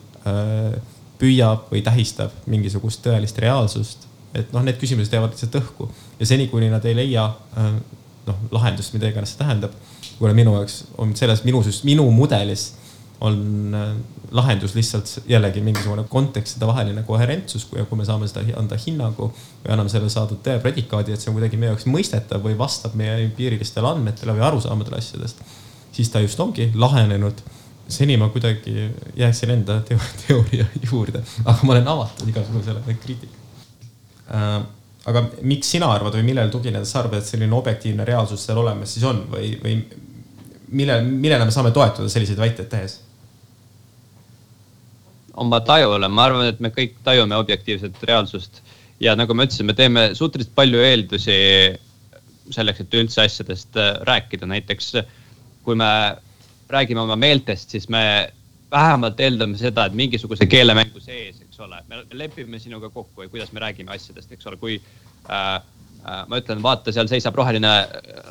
[1.19, 4.07] püüab või tähistab mingisugust tõelist reaalsust.
[4.35, 5.89] et noh, need küsimused jäävad lihtsalt õhku
[6.21, 7.25] ja seni, kuni nad ei leia
[8.27, 9.75] noh lahendust, mida iganes see tähendab
[10.23, 12.73] kuna minu jaoks on selles minu, minu mudelis
[13.23, 13.89] on äh,
[14.35, 19.75] lahendus lihtsalt jällegi mingisugune kontekstide vaheline koherentsus, kui, kui me saame seda anda hinnangu või
[19.75, 23.21] anname selle saadud tõe predikaadi, et see on kuidagi meie jaoks mõistetav või vastab meie
[23.29, 25.43] empiirilistele andmetele või arusaamadele asjadest,
[25.95, 27.43] siis ta just ongi lahenenud.
[27.89, 33.41] Seni ma kuidagi jääksin enda teooria juurde, aga ma olen avatud igasugusele kriitikale
[34.31, 34.63] äh,
[35.09, 38.95] aga miks sina arvad või millele tuginedes sa arvad, et selline objektiivne reaalsus seal olemas
[38.95, 39.25] siis on?
[39.33, 39.79] Või, või
[40.71, 43.01] mille, millele me saame toetuda selliseid väiteid tehes?
[45.43, 48.59] oma tajule, ma arvan, et me kõik tajume objektiivset reaalsust.
[49.01, 51.37] Ja nagu ma ütlesin, me teeme suhteliselt palju eeldusi
[52.53, 54.93] selleks, et üldse asjadest äh, rääkida, näiteks
[55.65, 55.89] kui me
[56.71, 58.33] räägime oma meeltest, siis me
[58.73, 63.61] vähemalt eeldame seda, et mingisuguse keelemängu sees, eks ole, me lepime sinuga kokku, kuidas me
[63.65, 67.75] räägime asjadest, eks ole, kui äh, äh, ma ütlen, vaata, seal seisab roheline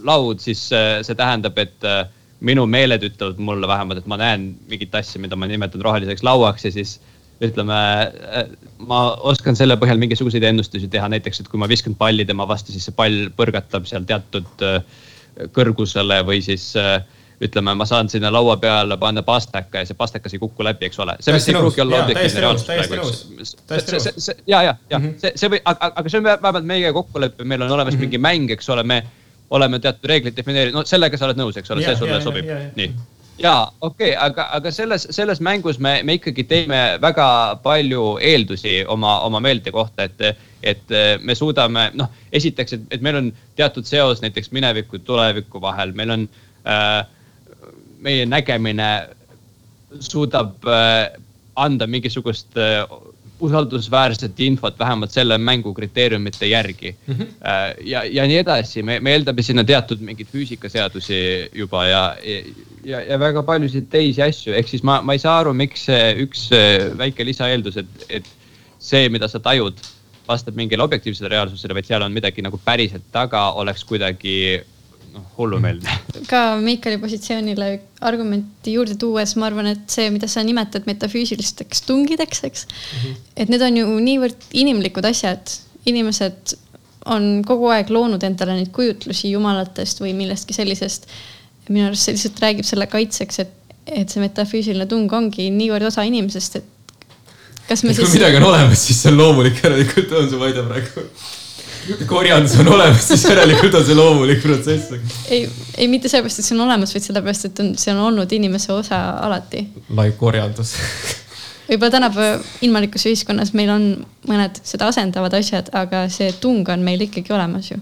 [0.07, 2.03] laud, siis äh, see tähendab, et äh,
[2.41, 6.65] minu meeled ütlevad mulle vähemalt, et ma näen mingit asja, mida ma nimetan roheliseks lauaks
[6.65, 6.97] ja siis
[7.41, 7.77] ütleme,
[8.37, 8.49] äh,
[8.85, 12.73] ma oskan selle põhjal mingisuguseid ennustusi teha, näiteks, et kui ma viskan palli tema vastu,
[12.73, 14.81] siis see pall põrgatab seal teatud äh,
[15.55, 16.99] kõrgusele või siis äh,
[17.41, 20.99] ütleme, ma saan sinna laua peale panna pastaka ja see pastakas ei kuku läbi, eks
[21.01, 21.15] ole.
[21.19, 24.35] see vist ei pruugi olla objektiivne reaalsus praegu.
[24.47, 25.15] ja, ja, ja -hmm.
[25.17, 28.01] see, see või, aga, aga see on vähemalt meie kokkulepe, meil on olemas mm -hmm.
[28.01, 29.03] mingi mäng, eks ole, me
[29.49, 32.93] oleme teatud reeglid defineerinud, no sellega sa oled nõus, eks ole, see sulle sobib, nii.
[33.41, 38.83] Ja okei okay,, aga, aga selles, selles mängus me, me ikkagi teeme väga palju eeldusi
[38.87, 43.85] oma, oma meelte kohta, et, et me suudame, noh, esiteks, et, et meil on teatud
[43.85, 46.27] seos näiteks mineviku, tuleviku vahel, meil on
[46.67, 47.07] äh,
[48.01, 48.91] meie nägemine
[49.99, 51.09] suudab äh,
[51.55, 52.85] anda mingisugust äh,
[53.41, 57.15] usaldusväärset infot vähemalt selle mängu kriteeriumite järgi mm.
[57.15, 57.27] -hmm.
[57.83, 62.03] ja, ja nii edasi, me, me eeldame sinna teatud mingeid füüsikaseadusi juba ja,
[62.85, 66.13] ja, ja väga paljusid teisi asju, ehk siis ma, ma ei saa aru, miks see
[66.25, 66.45] üks
[66.97, 68.29] väike lisaeeldus, et, et
[68.81, 69.77] see, mida sa tajud,
[70.27, 74.61] vastab mingile objektiivsele reaalsusele, vaid seal on midagi nagu päriselt taga, oleks kuidagi
[75.13, 75.95] noh, hullumeelne.
[76.29, 77.69] ka Miikali positsioonile
[78.07, 82.97] argumenti juurde tuues, ma arvan, et see, mida sa nimetad metafüüsilisteks tungideks, eks mm.
[82.97, 83.21] -hmm.
[83.43, 85.55] et need on ju niivõrd inimlikud asjad,
[85.89, 86.55] inimesed
[87.11, 91.07] on kogu aeg loonud endale neid kujutlusi jumalatest või millestki sellisest.
[91.69, 93.51] minu arust see lihtsalt räägib selle kaitseks, et,
[93.87, 96.97] et see metafüüsiline tung ongi niivõrd osa inimesest, et
[97.67, 98.09] kas me et siis.
[98.09, 101.05] kui midagi on olemas, siis see on loomulik, järelikult on su Vaide praegu
[102.07, 104.91] korjandus on olemas, siis järelikult on see loomulik protsess.
[105.29, 105.45] ei,
[105.77, 108.73] ei mitte sellepärast, et see on olemas, vaid sellepärast, et on, see on olnud inimese
[108.73, 109.65] osa alati.
[109.97, 110.75] lai korjandus
[111.69, 113.89] võib-olla tänapäeva inimlikus ühiskonnas meil on
[114.29, 117.79] mõned seda asendavad asjad, aga see tung on meil ikkagi olemas ju.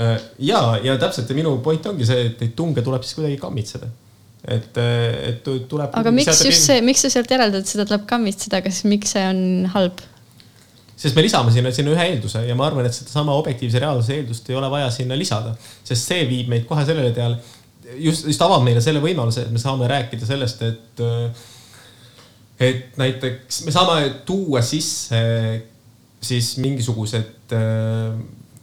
[0.00, 0.16] Äh,
[0.50, 3.90] ja, ja täpselt ja minu point ongi see, et neid tunge tuleb siis kuidagi kammitseda
[4.48, 5.90] et, et tuleb.
[5.92, 9.42] aga miks just see, miks sa sealt järeldad, seda tuleb kammitseda, kas, miks see on
[9.74, 10.00] halb?
[11.00, 14.50] Sest me lisame sinna, sinna ühe eelduse ja ma arvan, et sedasama objektiivse reaalsuse eeldust
[14.50, 15.54] ei ole vaja sinna lisada,
[15.86, 17.38] sest see viib meid kohe sellele teale,
[17.96, 21.02] just, just avab meile selle võimaluse, et me saame rääkida sellest, et,
[22.60, 25.22] et näiteks me saame tuua sisse
[26.20, 27.56] siis mingisugused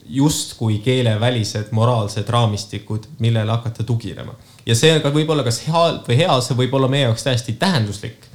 [0.07, 4.37] justkui keelevälised moraalsed raamistikud, millele hakata tuginema.
[4.65, 7.57] ja see ka võib olla kas hea või hea, see võib olla meie jaoks täiesti
[7.59, 8.29] tähenduslik.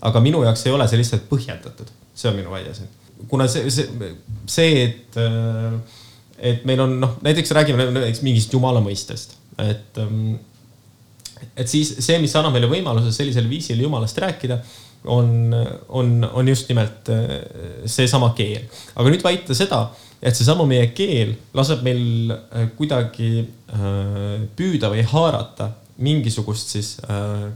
[0.00, 3.70] aga minu jaoks ei ole see lihtsalt põhjendatud, see on minu väide siin kuna see,
[3.70, 4.12] see,
[4.50, 5.98] see, et, äh,
[6.52, 10.36] et meil on noh, näiteks räägime näiteks mingist jumala mõistest, et, ähm,
[11.56, 14.60] et siis see, mis annab meile võimaluse sellisel viisil jumalast rääkida,
[15.10, 15.50] on,
[15.88, 17.36] on, on just nimelt äh,
[17.90, 18.68] seesama keel.
[18.94, 19.84] aga nüüd väita seda,
[20.22, 23.48] et seesama meie keel laseb meil äh, kuidagi
[24.56, 25.70] püüda või haarata
[26.02, 27.50] mingisugust siis äh,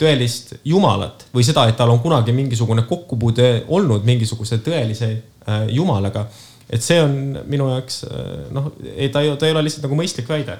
[0.00, 6.26] tõelist jumalat või seda, et tal on kunagi mingisugune kokkupuude olnud mingisuguse tõelise äh, jumalaga.
[6.70, 9.98] et see on minu jaoks äh, noh, ei, ta ei, ta ei ole lihtsalt nagu
[9.98, 10.58] mõistlik väide.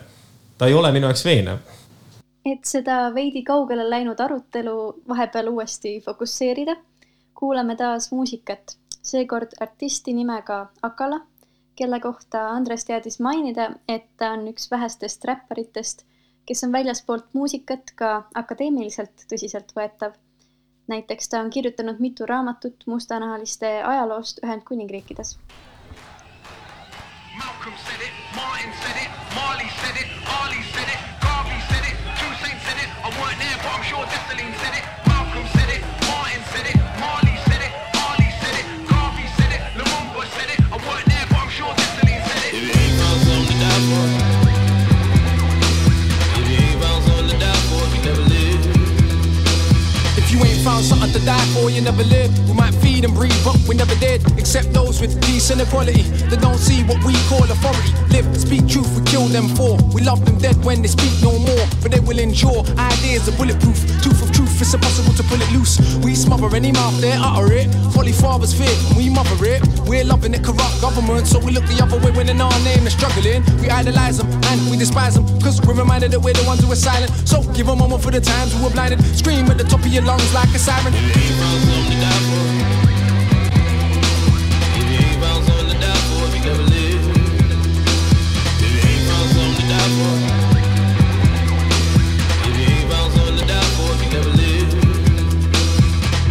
[0.59, 1.59] ta ei ole minu jaoks veenev.
[2.45, 6.77] et seda veidi kaugele läinud arutelu vahepeal uuesti fokusseerida,
[7.35, 11.21] kuulame taas muusikat, seekord artisti nimega Akala,
[11.77, 16.07] kelle kohta Andres teadis mainida, et ta on üks vähestest räpparitest
[16.47, 20.13] kes on väljaspoolt muusikat ka akadeemiliselt tõsiseltvõetav.
[20.89, 25.39] näiteks ta on kirjutanud mitu raamatut mustanahaliste ajaloost Ühendkuningriikides.
[50.87, 52.31] so to die for, you never live.
[52.49, 54.21] We might feed and breathe, but we never did.
[54.39, 57.93] Except those with peace and equality that don't see what we call authority.
[58.13, 59.79] Live, speak truth, we kill them for.
[59.95, 62.65] We love them dead when they speak no more, but they will endure.
[62.77, 63.79] Ideas are bulletproof.
[64.03, 65.81] Tooth of truth, it's impossible to pull it loose.
[66.05, 67.67] We smother any mouth there, utter it.
[67.95, 69.63] Folly fathers fear, we mother it.
[69.89, 72.85] We're loving the corrupt government, so we look the other way when in our name
[72.85, 73.43] they're struggling.
[73.61, 76.71] We idolize them and we despise them, cause we're reminded that we're the ones who
[76.73, 77.11] are silent.
[77.25, 79.01] So give a moment for the times we were blinded.
[79.17, 80.93] Scream at the top of your lungs like a siren.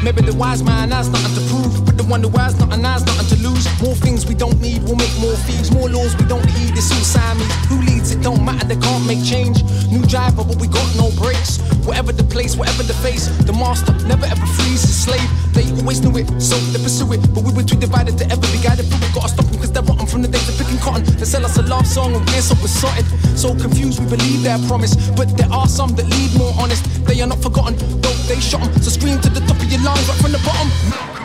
[0.06, 3.38] Maybe the wise man has nothing to prove, one who has nothing has nothing to
[3.48, 3.66] lose.
[3.82, 5.72] More things we don't need will make more fees.
[5.72, 6.78] More laws we don't need.
[6.78, 7.46] It's all me.
[7.70, 8.66] Who leads it don't matter.
[8.68, 9.64] They can't make change.
[9.90, 11.60] New driver, but we got no brakes.
[11.86, 15.30] Whatever the place, whatever the face, the master never ever frees his slave.
[15.54, 17.22] They always knew it, so they pursue it.
[17.34, 19.14] But we were too divided to ever be guided through it.
[19.14, 21.04] Gotta stop them cause they're rotten from the days of picking cotton.
[21.18, 23.06] The Sell us a love song and we're so besotted.
[23.38, 24.96] So confused, we believe their promise.
[25.12, 26.84] But there are some that lead more honest.
[27.06, 28.82] They are not forgotten, though they shot them.
[28.82, 31.25] So scream to the top of your lungs, right from the bottom.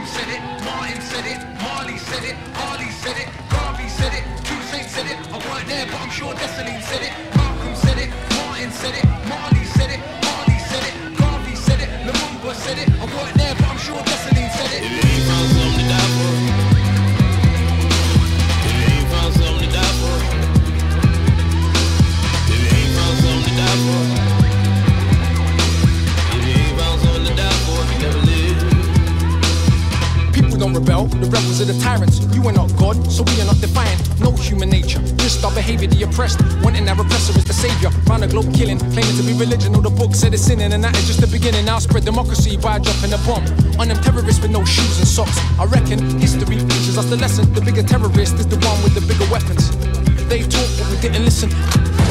[1.20, 5.18] Said it, Marley said it, Harley said it, Garvey said it, Two Saints said it.
[5.30, 7.39] I weren't there, but I'm sure Destiny said it.
[31.30, 32.20] Rebels are the tyrants.
[32.34, 33.98] You are not God, so we are not defiant.
[34.20, 36.42] No human nature, just our behavior, the oppressed.
[36.62, 37.90] Wanting our oppressor is the savior.
[38.06, 39.74] Round the globe killing, claiming to be religion.
[39.74, 41.64] All the books said it's sinning, and that is just the beginning.
[41.64, 43.44] Now spread democracy by dropping a bomb
[43.78, 45.38] on them terrorists with no shoes and socks.
[45.58, 47.52] I reckon history teaches us the lesson.
[47.54, 49.70] The bigger terrorist is the one with the bigger weapons.
[50.28, 51.50] They talked, but we didn't listen.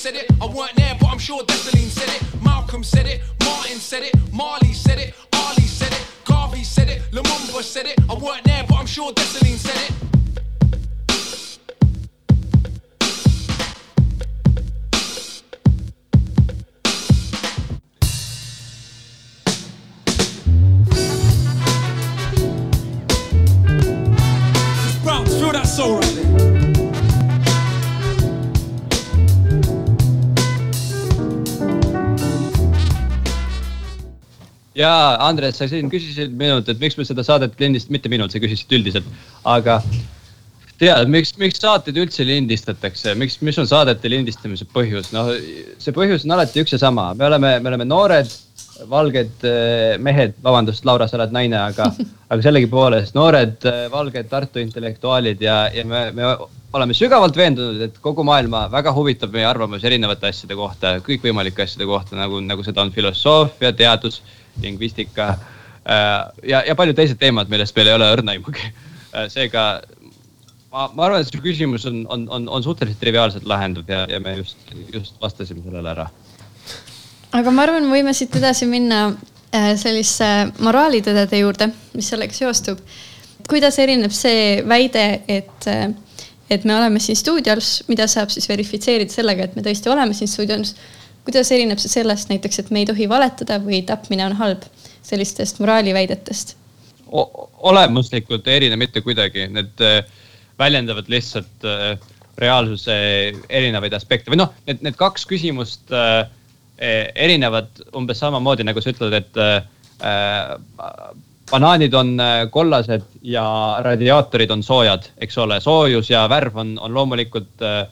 [0.00, 0.30] said it.
[0.40, 2.42] I weren't there, but I'm sure Dessalines said it.
[2.42, 7.02] Malcolm said it, Martin said it, Marley said it, Ali said it, Garvey said it,
[7.12, 8.00] Lumumba said it.
[8.08, 9.92] I weren't there, but I'm sure Dessalines said it.
[25.04, 26.09] Browns, feel that soul
[34.80, 34.94] ja
[35.26, 38.72] Andres, sa siin küsisid minult, et miks me seda saadet lindist-, mitte minult, sa küsisid
[38.80, 39.06] üldiselt,
[39.48, 39.80] aga
[40.80, 45.32] tead, miks, miks saateid üldse lindistatakse, miks, mis on saadete lindistamise põhjus, noh,
[45.82, 48.32] see põhjus on alati üks ja sama, me oleme, me oleme noored,
[48.88, 51.90] valged eh, mehed, vabandust, Laura, sa oled naine, aga,
[52.32, 56.30] aga sellegipoolest noored, eh, valged Tartu intellektuaalid ja, ja me, me
[56.72, 61.88] oleme sügavalt veendunud, et kogu maailma väga huvitab meie arvamus erinevate asjade kohta, kõikvõimalike asjade
[61.90, 64.22] kohta, nagu, nagu seda on filosoofia, teadus,
[64.62, 68.72] lingvistika äh, ja, ja paljud teised teemad, millest meil ei ole õrna aimugi.
[69.28, 69.80] seega
[70.70, 74.20] ma, ma arvan, et see küsimus on, on, on, on suhteliselt triviaalselt lahendatud ja, ja
[74.22, 74.58] me just,
[74.94, 76.08] just vastasime sellele ära.
[77.36, 79.08] aga ma arvan, võime siit edasi minna
[79.54, 80.30] äh, sellise
[80.62, 82.82] moraalitõdede juurde, mis sellega seostub.
[83.50, 85.90] kuidas erineb see väide, et, äh,
[86.50, 90.30] et me oleme siin stuudios, mida saab siis verifitseerida sellega, et me tõesti oleme siin
[90.30, 90.74] stuudios.
[91.24, 94.64] Kuidas erineb see sellest näiteks, et me ei tohi valetada või tapmine on halb,
[95.06, 96.56] sellistest moraaliväidetest?
[97.10, 100.04] olemuslikult ei erine mitte kuidagi, need äh,
[100.58, 101.96] väljendavad lihtsalt äh,
[102.38, 102.94] reaalsuse
[103.48, 104.30] erinevaid aspekte.
[104.30, 106.22] Või noh, need, need kaks küsimust äh,
[107.18, 109.34] erinevad umbes samamoodi nagu sa ütled, et
[111.50, 112.14] banaanid on
[112.54, 113.44] kollased ja
[113.84, 117.82] radiaatorid on soojad, eks ole, soojus ja värv on, on loomulikult äh,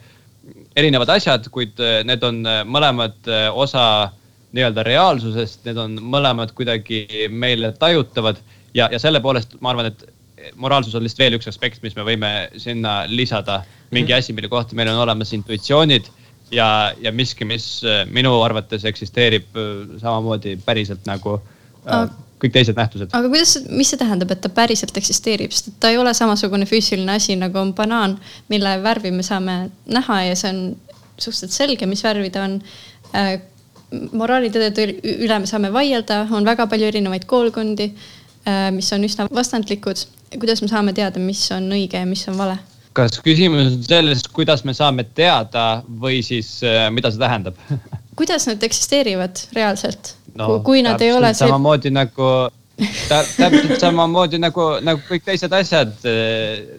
[0.79, 4.13] erinevad asjad, kuid äh, need on äh, mõlemad äh, osa
[4.57, 8.39] nii-öelda reaalsusest, need on mõlemad kuidagi meile tajutavad
[8.77, 10.07] ja, ja selle poolest ma arvan, et
[10.57, 13.63] moraalsus on lihtsalt veel üks aspekt, mis me võime sinna lisada.
[13.91, 16.09] mingi asi, mille kohta meil on olemas intuitsioonid
[16.53, 19.57] ja, ja miski, mis minu arvates eksisteerib
[20.01, 21.39] samamoodi päriselt nagu
[21.89, 22.09] äh,
[22.43, 23.13] kõik teised nähtused.
[23.13, 26.69] aga kuidas, mis see tähendab, et ta päriselt eksisteerib, sest et ta ei ole samasugune
[26.69, 28.19] füüsiline asi nagu on banaan,
[28.53, 30.63] mille värvi me saame näha ja see on
[31.19, 32.61] suhteliselt selge, mis värvi ta on.
[33.89, 34.85] moraalitõdede
[35.25, 37.87] üle me saame vaielda, on väga palju erinevaid koolkondi,
[38.77, 40.03] mis on üsna vastandlikud.
[40.39, 42.59] kuidas me saame teada, mis on õige ja mis on vale?
[42.99, 47.59] kas küsimus on selles, kuidas me saame teada või siis äh, mida see tähendab
[48.19, 50.61] kuidas nad eksisteerivad reaalselt no,?
[50.67, 51.47] kui nad ei ole see.
[51.47, 52.31] samamoodi nagu
[53.09, 55.95] tä, täpselt samamoodi nagu, nagu kõik teised asjad.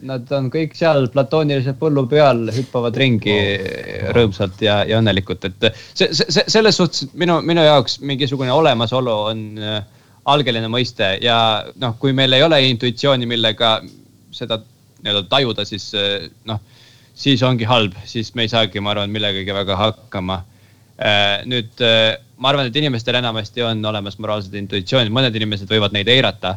[0.08, 3.36] Nad on kõik seal platoonilise põllu peal, hüppavad ringi
[4.16, 9.44] rõõmsalt ja, ja õnnelikult, et see, see, selles suhtes minu, minu jaoks mingisugune olemasolu on
[9.60, 9.82] äh,
[10.30, 11.38] algeline mõiste ja
[11.80, 13.78] noh, kui meil ei ole intuitsiooni, millega
[14.32, 14.60] seda
[15.00, 15.90] nii-öelda tajuda, siis
[16.48, 16.60] noh,
[17.16, 20.42] siis ongi halb, siis me ei saagi, ma arvan, millegagi väga hakkama
[21.48, 21.80] nüüd
[22.40, 26.56] ma arvan, et inimestel enamasti on olemas moraalsed intuitsioonid, mõned inimesed võivad neid eirata.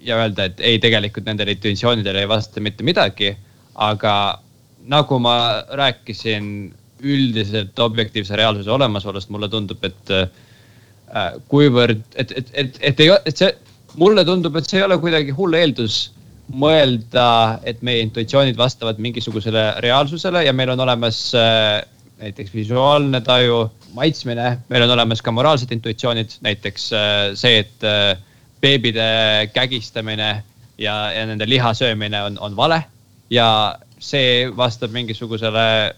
[0.00, 3.36] ja öelda, et ei, tegelikult nendele intuitsioonidele ei vasta mitte midagi.
[3.74, 4.40] aga
[4.88, 5.34] nagu ma
[5.76, 6.72] rääkisin
[7.02, 13.36] üldiselt objektiivse reaalsuse olemasolust, mulle tundub, et äh, kuivõrd, et, et, et, et ei, et
[13.36, 13.52] see,
[14.00, 16.10] mulle tundub, et see ei ole kuidagi hull eeldus
[16.50, 21.80] mõelda, et meie intuitsioonid vastavad mingisugusele reaalsusele ja meil on olemas äh,
[22.20, 28.18] näiteks visuaalne taju, maitsmine, meil on olemas ka moraalsed intuitsioonid, näiteks äh, see, et äh,
[28.60, 30.30] beebide kägistamine
[30.78, 32.82] ja, ja nende liha söömine on, on vale.
[33.30, 35.94] Ja see vastab mingisugusele,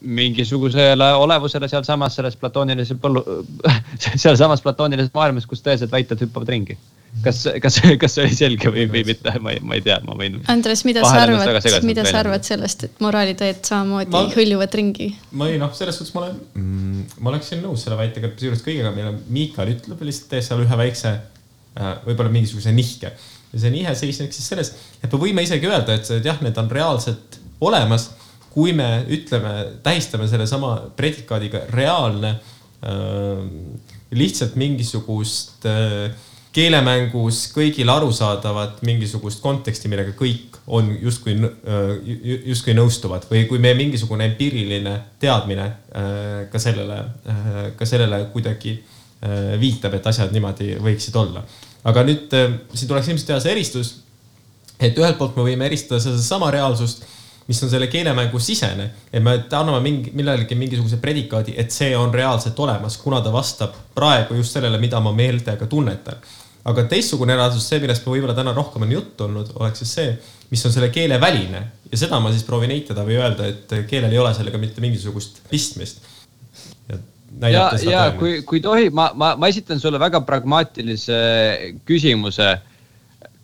[0.00, 3.24] mingisugusele olevusele sealsamas selles platoonilises põllu,
[4.24, 6.78] sealsamas platoonilises maailmas, kus tõesed väited hüppavad ringi.
[7.24, 10.16] Kas, kas, kas see oli selge või, või mitte, ma ei, ma ei tea, ma
[10.18, 10.40] võin.
[10.52, 15.08] Andres, mida sa arvad, mida sa arvad sellest, et moraalitõed samamoodi ma, hõljuvad ringi?
[15.38, 18.92] ma ei noh, selles suhtes ma olen mm,, ma oleksin nõus selle väitega, kusjuures kõigega,
[18.96, 21.14] mille Miikal ütleb, lihtsalt tees seal ühe väikse,
[21.76, 23.14] äh, võib-olla mingisuguse nihke
[23.52, 26.70] ja see nihe seisneks siis selles, et me võime isegi öelda, et jah, need on
[26.72, 28.10] reaalselt olemas.
[28.56, 29.50] kui me ütleme,
[29.84, 33.42] tähistame sellesama predikaadiga reaalne äh,,
[34.16, 36.08] lihtsalt mingisugust äh,
[36.56, 41.36] keelemängus kõigile arusaadavat mingisugust konteksti, millega kõik on justkui,
[42.48, 45.68] justkui nõustuvad või kui meie mingisugune empiiriline teadmine
[46.50, 46.96] ka sellele,
[47.76, 48.72] ka sellele kuidagi
[49.60, 51.44] viitab, et asjad niimoodi võiksid olla
[51.86, 52.32] aga nüüd
[52.74, 53.92] siin tuleks ilmselt teha see eristus,
[54.80, 57.04] et ühelt poolt me võime eristada sedasama reaalsust,
[57.46, 62.10] mis on selle keelemängu sisene, et me anname mingi, millelegi mingisuguse predikaadi, et see on
[62.14, 66.18] reaalselt olemas, kuna ta vastab praegu just sellele, mida ma meeltega tunnetan.
[66.66, 70.12] Aga teistsugune reaalsus, see, millest me võib-olla täna rohkem on juttu olnud, oleks siis see,
[70.50, 71.62] mis on selle keele väline.
[71.92, 75.44] Ja seda ma siis proovin eitada või öelda, et keelel ei ole sellega mitte mingisugust
[75.50, 76.02] pistmist.
[77.36, 81.18] Ja, ja kui, kui tohib, ma, ma, ma esitan sulle väga pragmaatilise
[81.88, 82.56] küsimuse.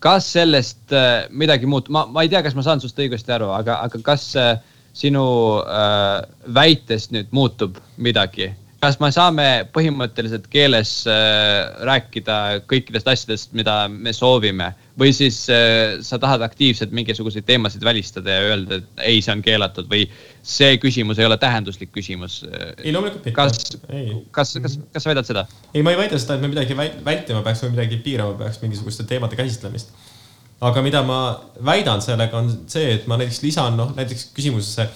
[0.02, 3.52] kas sellest äh, midagi muutub, ma, ma ei tea, kas ma saan sinust õigesti aru,
[3.54, 4.56] aga, aga kas äh,
[4.98, 5.22] sinu
[5.62, 8.48] äh, väitest nüüd muutub midagi
[8.82, 12.38] kas me saame põhimõtteliselt keeles äh, rääkida
[12.70, 18.48] kõikidest asjadest, mida me soovime või siis äh, sa tahad aktiivselt mingisuguseid teemasid välistada ja
[18.50, 20.08] öelda, et ei, see on keelatud või
[20.42, 22.40] see küsimus ei ole tähenduslik küsimus?
[22.82, 23.36] ei, loomulikult mitte.
[23.36, 23.76] kas,
[24.34, 25.46] kas, kas, kas sa väidad seda?
[25.70, 29.06] ei, ma ei väida seda, et me midagi vältima peaks või midagi piirama peaks mingisuguste
[29.06, 29.94] teemade käsitlemist.
[30.58, 31.22] aga mida ma
[31.70, 34.90] väidan sellega on see, et ma näiteks lisan, noh näiteks küsimusesse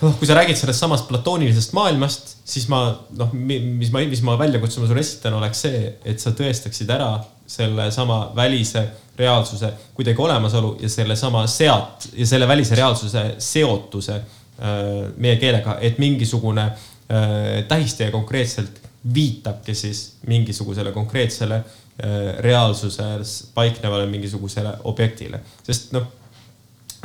[0.00, 2.80] noh, kui sa räägid sellest samast platoonilisest maailmast, siis ma
[3.18, 7.12] noh, mis ma, mis ma väljakutsuma sulle esitan, oleks see, et sa tõestaksid ära
[7.50, 8.84] sellesama välise
[9.18, 15.98] reaalsuse kuidagi olemasolu ja sellesama seat ja selle välise reaalsuse seotuse äh, meie keelega, et
[16.00, 18.80] mingisugune äh, tähistaja konkreetselt
[19.14, 26.08] viitabki siis mingisugusele konkreetsele äh, reaalsuses paiknevale mingisugusele objektile, sest noh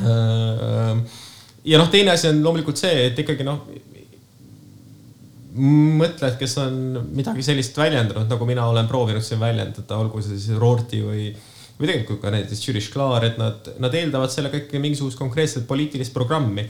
[0.00, 1.24] äh,
[1.66, 3.64] ja noh, teine asi on loomulikult see, et ikkagi noh,
[5.56, 6.78] mõtled, kes on
[7.16, 11.30] midagi sellist väljendanud, nagu mina olen proovinud siin väljendada, olgu see siis Roorti või,
[11.78, 16.12] või tegelikult ka näiteks Jüri Šklaar, et nad, nad eeldavad sellega ikkagi mingisugust konkreetset poliitilist
[16.14, 16.68] programmi.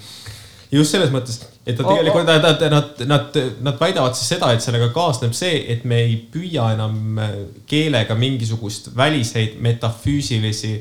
[0.70, 4.62] just selles mõttes, et nad tegelikult, nad, nad, nad, nad, nad väidavad siis seda, et
[4.62, 7.20] sellega kaasneb see, et me ei püüa enam
[7.66, 10.76] keelega mingisugust väliseid metafüüsilisi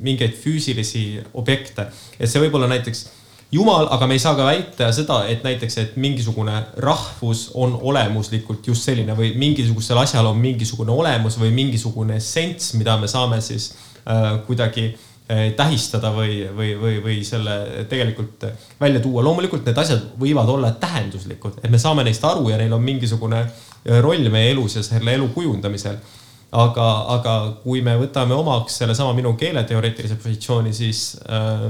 [0.00, 1.88] mingeid füüsilisi objekte.
[2.18, 3.02] et see võib olla näiteks
[3.52, 6.54] jumal, aga me ei saa ka väita seda, et näiteks, et mingisugune
[6.84, 12.96] rahvus on olemuslikult just selline või mingisugusel asjal on mingisugune olemus või mingisugune essents, mida
[13.00, 13.72] me saame siis
[14.08, 18.48] äh, kuidagi äh, tähistada või, või, või, või selle tegelikult
[18.80, 19.24] välja tuua.
[19.28, 23.44] loomulikult need asjad võivad olla tähenduslikud, et me saame neist aru ja neil on mingisugune
[23.44, 26.00] äh, roll meie elus ja selle elu kujundamisel
[26.52, 31.64] aga, aga kui me võtame omaks sellesama minu keeleteoreetilise positsiooni, siis äh,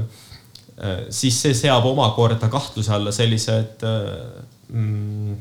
[0.75, 5.39] äh, siis see seab omakorda kahtluse alla sellised äh, mm,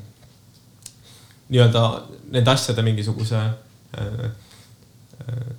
[1.53, 1.85] nii-öelda
[2.33, 4.25] nende asjade mingisuguse äh,
[5.27, 5.53] äh,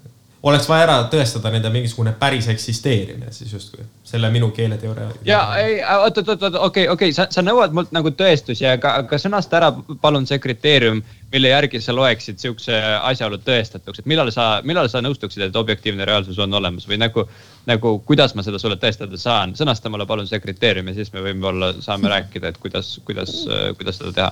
[0.43, 5.09] oleks vaja ära tõestada nende mingisugune päris eksisteerimine siis justkui, selle minu keeleteooria.
[5.27, 9.19] ja ei, oot, oot, oot, okei, okei, sa, sa nõuad mult nagu tõestusi, aga, aga
[9.21, 9.71] sõnasta ära
[10.01, 10.99] palun see kriteerium,
[11.33, 12.77] mille järgi sa loeksid sihukese
[13.09, 17.25] asjaolu tõestatuks, et millal sa, millal sa nõustuksid, et objektiivne reaalsus on olemas või nagu,
[17.69, 21.23] nagu kuidas ma seda sulle tõestada saan, sõnasta mulle palun see kriteerium ja siis me
[21.25, 23.33] võime olla, saame rääkida, et kuidas, kuidas,
[23.79, 24.31] kuidas seda teha.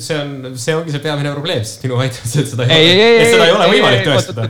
[0.00, 3.28] See on, see ongi see peamine probleem, sest minu see, et seda ei, ei, ei,
[3.30, 4.48] seda ei ole võimalik tõestada.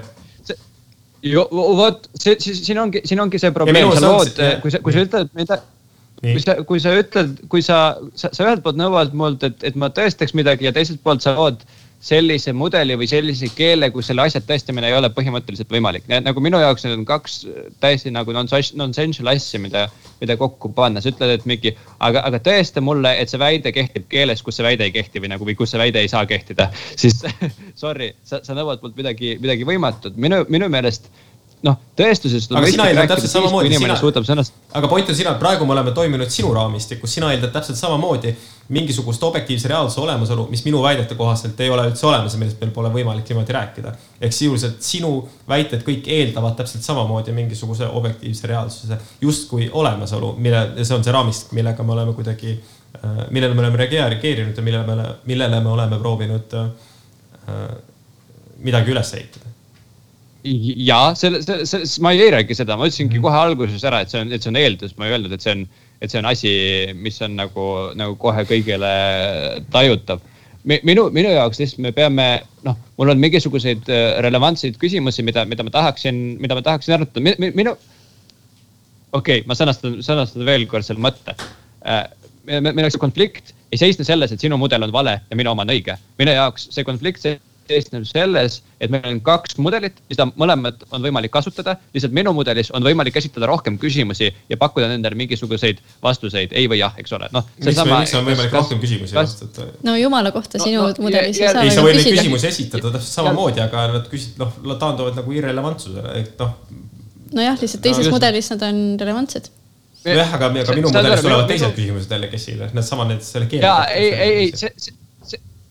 [1.25, 4.97] ju vot see, siis siin ongi, siin ongi see probleem, sa lood, kui sa, kui
[4.97, 5.61] sa ütled mida,
[6.21, 7.81] kui sa, kui sa ütled, kui sa,
[8.15, 11.37] sa, sa ühelt poolt nõuad mult, et, et ma tõestaks midagi ja teiselt poolt sa
[11.39, 11.65] lood
[12.01, 16.07] sellise mudeli või sellise keele, kus selle asja tõestamine ei ole põhimõtteliselt võimalik.
[16.09, 17.35] nagu minu jaoks need on kaks
[17.81, 19.87] täiesti nagu nonsensical asja, mida,
[20.21, 21.01] mida kokku panna.
[21.01, 24.65] sa ütled, et mingi, aga, aga tõesta mulle, et see väide kehtib keeles, kus see
[24.65, 26.71] väide ei kehti või nagu, või kus see väide ei saa kehtida.
[27.01, 27.21] siis
[27.77, 30.17] sorry, sa, sa nõuad mult midagi, midagi võimatut.
[30.17, 31.13] minu, minu meelest
[31.67, 32.53] noh, tõestusest.
[32.57, 33.73] aga sina eeldad täpselt samamoodi.
[33.77, 34.45] Sina...
[34.79, 38.33] aga point on sina, et praegu me oleme toiminud sinu raamistikus, sina eeldad täpselt samamoodi
[38.71, 42.73] mingisugust objektiivse reaalsuse olemasolu, mis minu väidete kohaselt ei ole üldse olemas ja millest meil
[42.75, 43.95] pole võimalik niimoodi rääkida.
[44.21, 45.13] ehk sisuliselt sinu
[45.49, 51.53] väited kõik eeldavad täpselt samamoodi mingisuguse objektiivse reaalsuse justkui olemasolu, mille, see on see raamistik,
[51.59, 52.57] millega me oleme kuidagi,
[53.03, 56.69] äh, millele me oleme reageerinud ja millele me, millele me oleme proovinud äh,
[58.61, 59.51] midagi üles ehitada
[60.45, 64.13] ja selle, selle, selle, ma ei eiragi seda, ma ütlesingi mm kohe alguses ära, et
[64.13, 65.65] see on, et see on eeldus, ma ei öelnud, et see on,
[66.01, 66.53] et see on asi,
[66.97, 67.67] mis on nagu,
[67.99, 68.93] nagu kohe kõigile
[69.75, 70.23] tajutav.
[70.65, 72.29] minu, minu jaoks lihtsalt me peame,
[72.65, 77.37] noh, mul on mingisuguseid äh, relevantseid küsimusi, mida, mida ma tahaksin, mida ma tahaksin arutada,
[77.41, 77.77] minu.
[79.13, 81.37] okei okay,, ma sõnastan, sõnastan veel kord selle mõtte.
[81.85, 82.05] Äh,
[82.49, 85.77] minu jaoks konflikt ei seisne selles, et sinu mudel on vale ja minu oma on
[85.77, 85.97] õige.
[86.19, 87.21] minu jaoks see konflikt
[87.71, 91.77] seisneb selles, et meil on kaks mudelit, mida mõlemat on võimalik kasutada.
[91.95, 96.81] lihtsalt minu mudelis on võimalik esitada rohkem küsimusi ja pakkuda nendele mingisuguseid vastuseid, ei või
[96.83, 97.47] jah, eks ole, noh.
[97.59, 99.69] miks, sama, miks on võimalik kas, rohkem küsimusi vastata?
[99.87, 101.65] no jumala kohta no, sinu no, mudelis ei saa.
[101.65, 106.15] ei, sa võid neid küsimusi esitada täpselt samamoodi, aga nad küsid, noh, taanduvad nagu irrelevantsusele,
[106.21, 106.57] et noh.
[107.37, 109.53] nojah, lihtsalt teises no, mudelis nad on relevantsed
[110.07, 113.69] nojah, aga, aga minu mudelis tulevad teised küsimused jällegi esile, needsamad need selle keele.
[113.69, 115.00] ja ei, ei, ei, see, see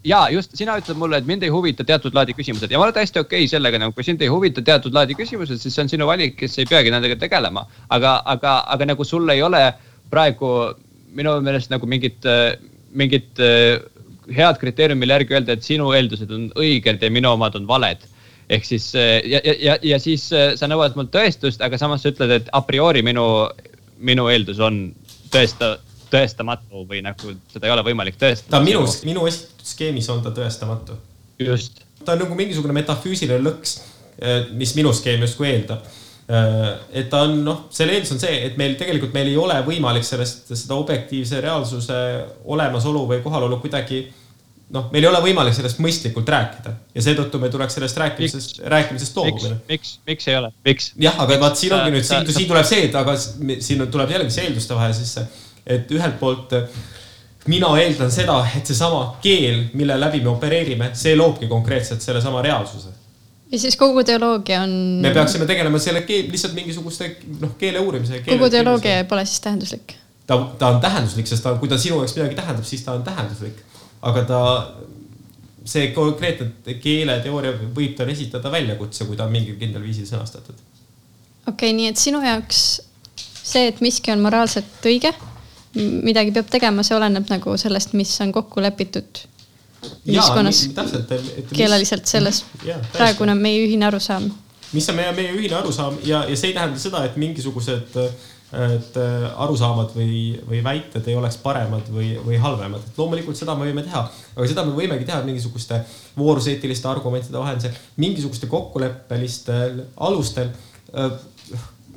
[0.08, 2.96] ja just, sina ütled mulle, et mind ei huvita teatud laadi küsimused ja ma olen
[2.96, 5.92] täiesti okei okay sellega, nagu kui sind ei huvita teatud laadi küsimused, siis see on
[5.92, 7.66] sinu valik, kes ei peagi nendega tegelema.
[7.90, 9.62] aga, aga, aga nagu sul ei ole
[10.10, 10.54] praegu
[11.16, 12.24] minu meelest nagu mingit,
[12.96, 13.42] mingit
[14.30, 18.08] head kriteeriumi, mille järgi öelda, et sinu eeldused on õiged ja minu omad on valed.
[18.50, 22.32] ehk siis ja, ja, ja, ja siis sa nõuad mult tõestust, aga samas sa ütled,
[22.40, 23.26] et a priori minu,
[24.00, 24.88] minu eeldus on
[25.30, 25.76] tõesta
[26.10, 28.56] tõestamatu või nagu seda ei ole võimalik tõestada.
[28.56, 29.28] ta on minu, minu
[29.70, 30.98] esitusskeemis on ta tõestamatu.
[31.40, 31.82] just.
[32.06, 33.80] ta on nagu mingisugune metafüüsiline lõks,
[34.22, 35.84] eh, mis minu skeem justkui eeldab.
[36.30, 39.56] Eh, et ta on noh, selle eeldus on see, et meil tegelikult meil ei ole
[39.66, 42.00] võimalik sellest, seda objektiivse reaalsuse
[42.46, 44.04] olemasolu või kohalolu kuidagi
[44.70, 49.18] noh, meil ei ole võimalik sellest mõistlikult rääkida ja seetõttu me tuleks sellest rääkimisest, rääkimisest
[49.18, 49.56] loobuda.
[49.68, 50.92] miks, miks ei ole, miks?
[51.02, 54.38] jah, aga vaat siin ongi nüüd, siin, siin tuleb see, et aga siin tuleb jällegi
[54.38, 55.26] see eelduste vahe sisse
[55.70, 56.54] et ühelt poolt
[57.48, 62.90] mina eeldan seda, et seesama keel, mille läbi me opereerime, see loobki konkreetselt sellesama reaalsuse.
[63.52, 64.70] ja siis kogu teoloogia on.
[65.02, 68.22] me peaksime tegelema selle keel, lihtsalt mingisuguste noh, keele uurimise.
[68.28, 69.96] kogu teoloogia pole siis tähenduslik?
[70.28, 73.04] ta, ta on tähenduslik, sest ta, kui ta sinu jaoks midagi tähendab, siis ta on
[73.04, 73.64] tähenduslik.
[74.02, 74.42] aga ta,
[75.70, 80.60] see konkreetne keeleteooria võib talle esitada väljakutse, kui ta on mingil kindlal viisil sõnastatud.
[81.48, 82.62] okei okay,, nii et sinu jaoks
[83.16, 85.14] see, et miski on moraalselt õige
[85.76, 89.24] midagi peab tegema, see oleneb nagu sellest, mis on kokku lepitud
[90.10, 90.66] ühiskonnas.
[91.54, 92.44] keeleliselt selles
[92.94, 94.28] praegune meie ühine arusaam.
[94.74, 97.98] mis on meie, meie ühine arusaam ja, ja see ei tähenda seda, et mingisugused
[98.50, 98.96] et
[99.38, 100.14] arusaamad või,
[100.50, 104.02] või väited ei oleks paremad või, või halvemad, et loomulikult seda me võime teha,
[104.34, 105.84] aga seda me võimegi teha mingisuguste
[106.18, 110.50] vooruseetiliste argumentide vahendusel, mingisuguste kokkuleppelistel alustel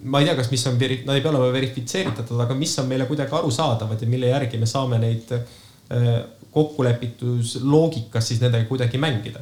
[0.02, 3.06] ma ei tea, kas, mis on, nad ei pea olema verifitseeritud, aga mis on meile
[3.06, 6.14] kuidagi arusaadavad ja mille järgi me saame neid äh,
[6.52, 9.40] kokkulepitusloogikast siis nendega kuidagi mängida.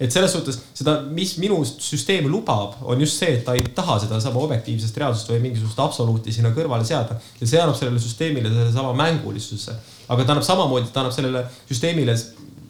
[0.00, 4.00] et selles suhtes seda, mis minu süsteem lubab, on just see, et ta ei taha
[4.02, 8.90] sedasama objektiivsest reaalsust või mingisugust absoluuti sinna kõrvale seada ja see annab sellele süsteemile sellesama
[8.98, 9.76] mängulisuse.
[10.08, 12.16] aga ta annab samamoodi, ta annab sellele süsteemile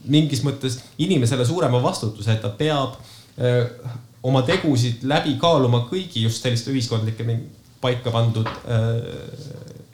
[0.05, 2.99] mingis mõttes inimesele suurema vastutuse, et ta peab
[3.41, 3.73] äh,
[4.25, 7.27] oma tegusid läbi kaaluma kõigi just selliste ühiskondlike
[7.85, 8.93] paika pandud äh,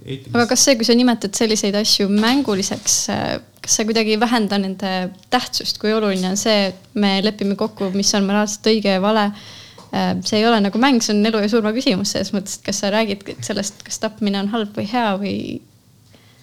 [0.05, 0.35] eetilist.
[0.35, 4.61] aga kas see, kui sa nimetad selliseid asju mänguliseks, äh, kas see kuidagi ei vähenda
[4.63, 4.93] nende
[5.33, 9.31] tähtsust, kui oluline on see, et me lepime kokku, mis on moraalselt õige ja vale
[9.31, 10.15] äh,?
[10.23, 12.85] see ei ole nagu mäng, see on elu ja surma küsimus selles mõttes, et kas
[12.85, 15.37] sa räägid sellest, kas tapmine on halb või hea või.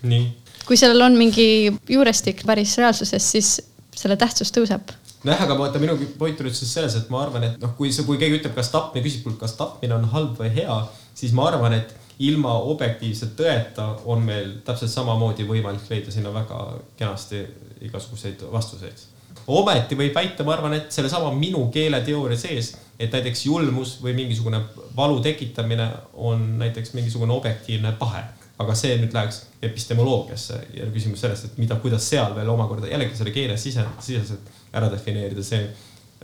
[0.04, 0.28] nii.
[0.68, 3.56] kui sellel on mingi juurestik päris reaalsuses, siis
[3.98, 4.92] selle tähtsus tõuseb
[5.24, 7.92] nojah, aga vaata minu point on nüüd siis selles, et ma arvan, et noh, kui
[7.94, 10.78] see, kui keegi ütleb, kas tapmine, küsib kas tapmine on halb või hea,
[11.18, 16.62] siis ma arvan, et ilma objektiivse tõeta on meil täpselt samamoodi võimalik leida sinna väga
[16.98, 17.44] kenasti
[17.86, 19.06] igasuguseid vastuseid.
[19.48, 24.60] ometi võib väita, ma arvan, et sellesama minu keeleteooria sees, et näiteks julmus või mingisugune
[24.96, 28.26] valu tekitamine on näiteks mingisugune objektiivne pahe
[28.58, 33.18] aga see nüüd läheks epistemoloogiasse ja küsimus sellest, et mida, kuidas seal veel omakorda jällegi
[33.18, 35.68] selle keele sise, siseselt ära defineerida see,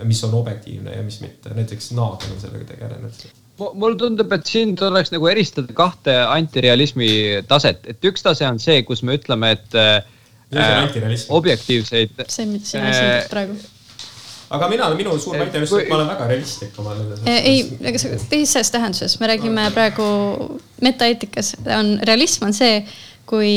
[0.03, 1.53] mis on objektiivne ja mis mitte.
[1.53, 3.23] näiteks Nagel on sellega tegelenud
[3.57, 7.09] mulle tundub, et siin tuleks nagu eristada kahte antirealismi
[7.47, 10.01] taset, et üks tase on see, kus me ütleme, et äh,
[11.29, 12.17] objektiivseid.
[12.27, 13.57] see, mida sina esindad äh, praegu
[14.53, 17.23] aga mina, minu suur väide on just, et ma olen väga realistlik oma nendes.
[17.29, 20.05] ei, aga teises tähenduses, me räägime praegu
[20.83, 22.83] metaeetikas on realism on see,
[23.29, 23.53] kui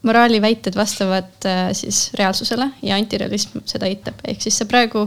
[0.00, 5.06] äh, moraali väited vastavad äh, siis reaalsusele ja antirealism seda eitab, ehk siis sa praegu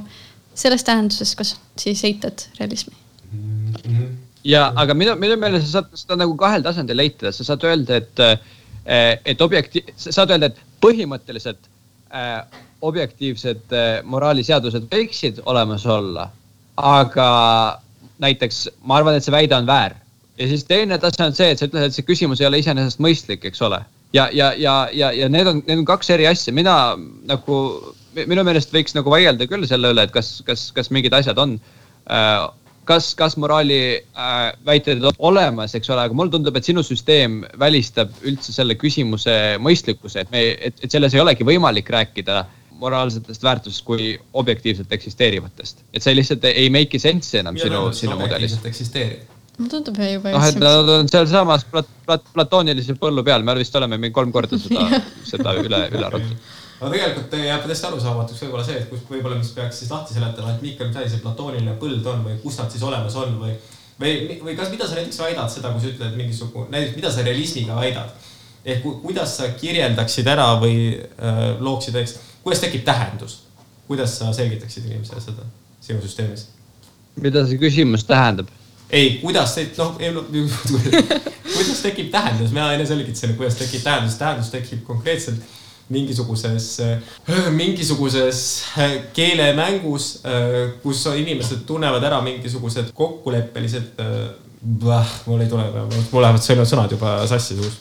[0.55, 2.93] selles tähenduses, kas siis eitad realismi
[3.31, 3.73] mm?
[3.73, 4.09] -hmm.
[4.43, 7.95] ja, aga minu, minu meelest sa saad seda nagu kahel tasandil eitada, sa saad öelda,
[7.95, 11.69] et, äh, et objekti-, sa saad öelda, et põhimõtteliselt
[12.13, 12.43] äh,
[12.81, 16.29] objektiivsed äh, moraaliseadused võiksid olemas olla.
[16.75, 17.27] aga
[18.19, 19.95] näiteks ma arvan, et see väide on väär.
[20.37, 22.99] ja siis teine tase on see, et sa ütled, et see küsimus ei ole iseenesest
[22.99, 23.83] mõistlik, eks ole.
[24.13, 26.95] Ja, ja, ja, ja, ja need on, need on kaks eri asja, mina
[27.29, 27.59] nagu,
[28.23, 31.57] minu meelest võiks nagu vaielda küll selle üle, et kas, kas, kas mingid asjad on
[32.11, 32.47] äh,
[32.85, 37.41] kas, kas moraali äh, väited on olemas, eks ole, aga mulle tundub, et sinu süsteem
[37.59, 42.43] välistab üldse selle küsimuse mõistlikkuse, et me, et, et selles ei olegi võimalik rääkida
[42.83, 45.85] moraalsetest väärtustest kui objektiivselt eksisteerivatest.
[45.93, 48.57] et see lihtsalt ei make'i sense'i enam ja sinu, sinu mudelis.
[49.63, 50.33] Mulle tundub juba.
[50.35, 54.35] noh, et nad on sealsamas plat, plat, platoonilisel põllu peal, me vist oleme mingi kolm
[54.35, 55.01] korda seda
[55.31, 56.51] seda üle, üle arutanud
[56.83, 60.51] aga tegelikult jääb täiesti arusaamatuks võib-olla see, et kus võib-olla, mis peaks siis lahti seletama,
[60.53, 63.53] et Miikal, mis asi see platooniline põld on või kus nad siis olemas on või,
[64.01, 67.25] või, või kas, mida sa näiteks väidad seda, kui sa ütled mingisugune, näiteks mida sa
[67.25, 68.11] realismiga väidad?
[68.63, 73.41] ehk kuidas sa kirjeldaksid ära või äh, looksid, eks kuidas tekib tähendus?
[73.87, 75.47] kuidas sa selgitaksid inimesele seda
[75.83, 76.47] sinu süsteemis?
[77.19, 78.51] mida see küsimus tähendab?
[78.93, 79.97] Ei, kuidas see, noh,
[81.55, 85.41] kuidas tekib tähendus, mina enne selgitasin, kuidas tekib tähendus, tähendus tekib konkreetselt
[85.93, 86.67] mingisuguses,
[87.57, 88.39] mingisuguses
[89.13, 90.07] keelemängus,
[90.85, 93.99] kus inimesed tunnevad ära mingisugused kokkuleppelised.
[95.25, 95.65] mul ei tule,
[96.11, 97.75] mul lähevad sõnad juba sassi suus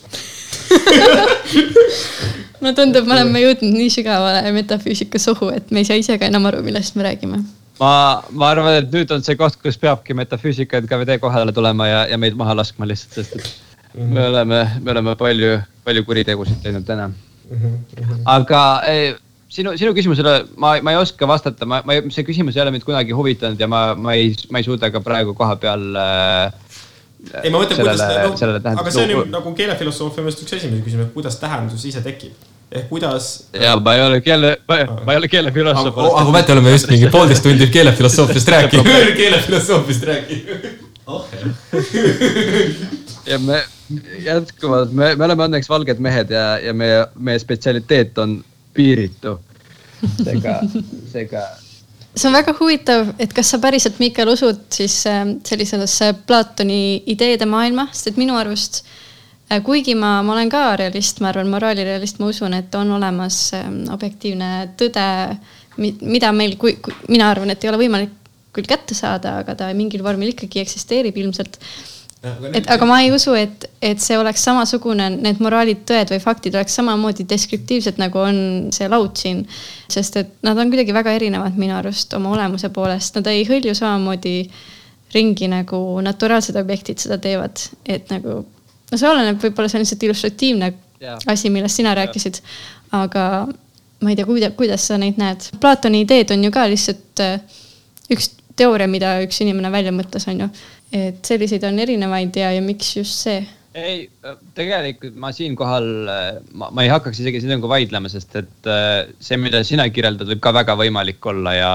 [2.59, 6.29] mulle tundub, me oleme jõudnud nii sügavale metafüüsika sohu, et me ei saa ise ka
[6.29, 7.43] enam aru, millest me räägime.
[7.83, 12.01] Ma, ma arvan, et nüüd on see koht, kus peabki metafüüsika NKVD kohale tulema ja,
[12.13, 13.51] ja meid maha laskma lihtsalt, sest et
[13.93, 14.13] -hmm.
[14.13, 17.57] me oleme, me oleme palju, palju kuritegusid teinud täna mm.
[17.57, 18.21] -hmm.
[18.25, 19.15] aga eh,
[19.49, 22.87] sinu, sinu küsimusele ma, ma ei oska vastata, ma, ma, see küsimus ei ole mind
[22.87, 26.53] kunagi huvitanud ja ma, ma ei, ma ei suuda ka praegu koha peal äh,
[27.43, 31.07] ei, ma mõtlen, kuidas, no, aga see on ju nagu keelefilosoofia meelest üks esimesi küsimusi,
[31.09, 33.47] et kuidas tähendus ise tekib ehk kuidas.
[33.53, 34.77] ja ma ei ole keele, ma
[35.11, 35.97] ei ole keelefilosoof.
[35.97, 40.69] aga ometi oleme just mingi poolteist tundi keelefilosoofiast rääkinud keelefilosoofiast rääkinud.
[41.13, 41.27] oh
[43.25, 43.63] ja me
[44.23, 48.39] jätkuvalt, me, me oleme õnneks valged mehed ja, ja meie, meie spetsialiteet on
[48.73, 49.37] piiritu.
[50.23, 50.57] seega,
[51.11, 51.43] seega
[52.13, 57.47] see on väga huvitav, et kas sa päriselt, Miikal, usud siis äh, sellisesse Platoni ideede
[57.49, 58.99] maailma, sest et minu arust äh,
[59.61, 63.83] kuigi ma, ma olen ka realist, ma arvan, moraalirealist, ma usun, et on olemas ähm,
[63.93, 65.07] objektiivne tõde,
[65.77, 68.19] mida meil, kui, kui mina arvan, et ei ole võimalik
[68.53, 71.57] küll kätte saada, aga ta mingil vormil ikkagi eksisteerib ilmselt
[72.55, 76.55] et aga ma ei usu, et, et see oleks samasugune, need moraalid, tõed või faktid
[76.55, 78.37] oleks samamoodi deskriptiivsed, nagu on
[78.75, 79.43] see laud siin.
[79.91, 83.75] sest et nad on kuidagi väga erinevad minu arust oma olemuse poolest, nad ei hõlju
[83.75, 84.37] samamoodi
[85.13, 88.43] ringi nagu naturaalsed objektid seda teevad, et nagu.
[88.93, 90.69] No see oleneb, võib-olla see on lihtsalt illustratiivne
[91.01, 91.17] yeah.
[91.33, 92.39] asi, millest sina rääkisid.
[92.93, 93.25] aga
[94.03, 95.49] ma ei tea, kuida-, kuidas sa neid näed.
[95.63, 97.59] Platoni ideed on ju ka lihtsalt äh,
[98.13, 100.49] üks teooria, mida üks inimene välja mõtles, on ju
[100.93, 103.41] et selliseid on erinevaid ja, ja miks just see?
[103.73, 104.05] ei,
[104.53, 105.87] tegelikult ma siinkohal,
[106.53, 110.43] ma, ma ei hakkaks isegi sinuga vaidlema, sest et äh, see, mida sina kirjeldad, võib
[110.43, 111.71] ka väga võimalik olla ja,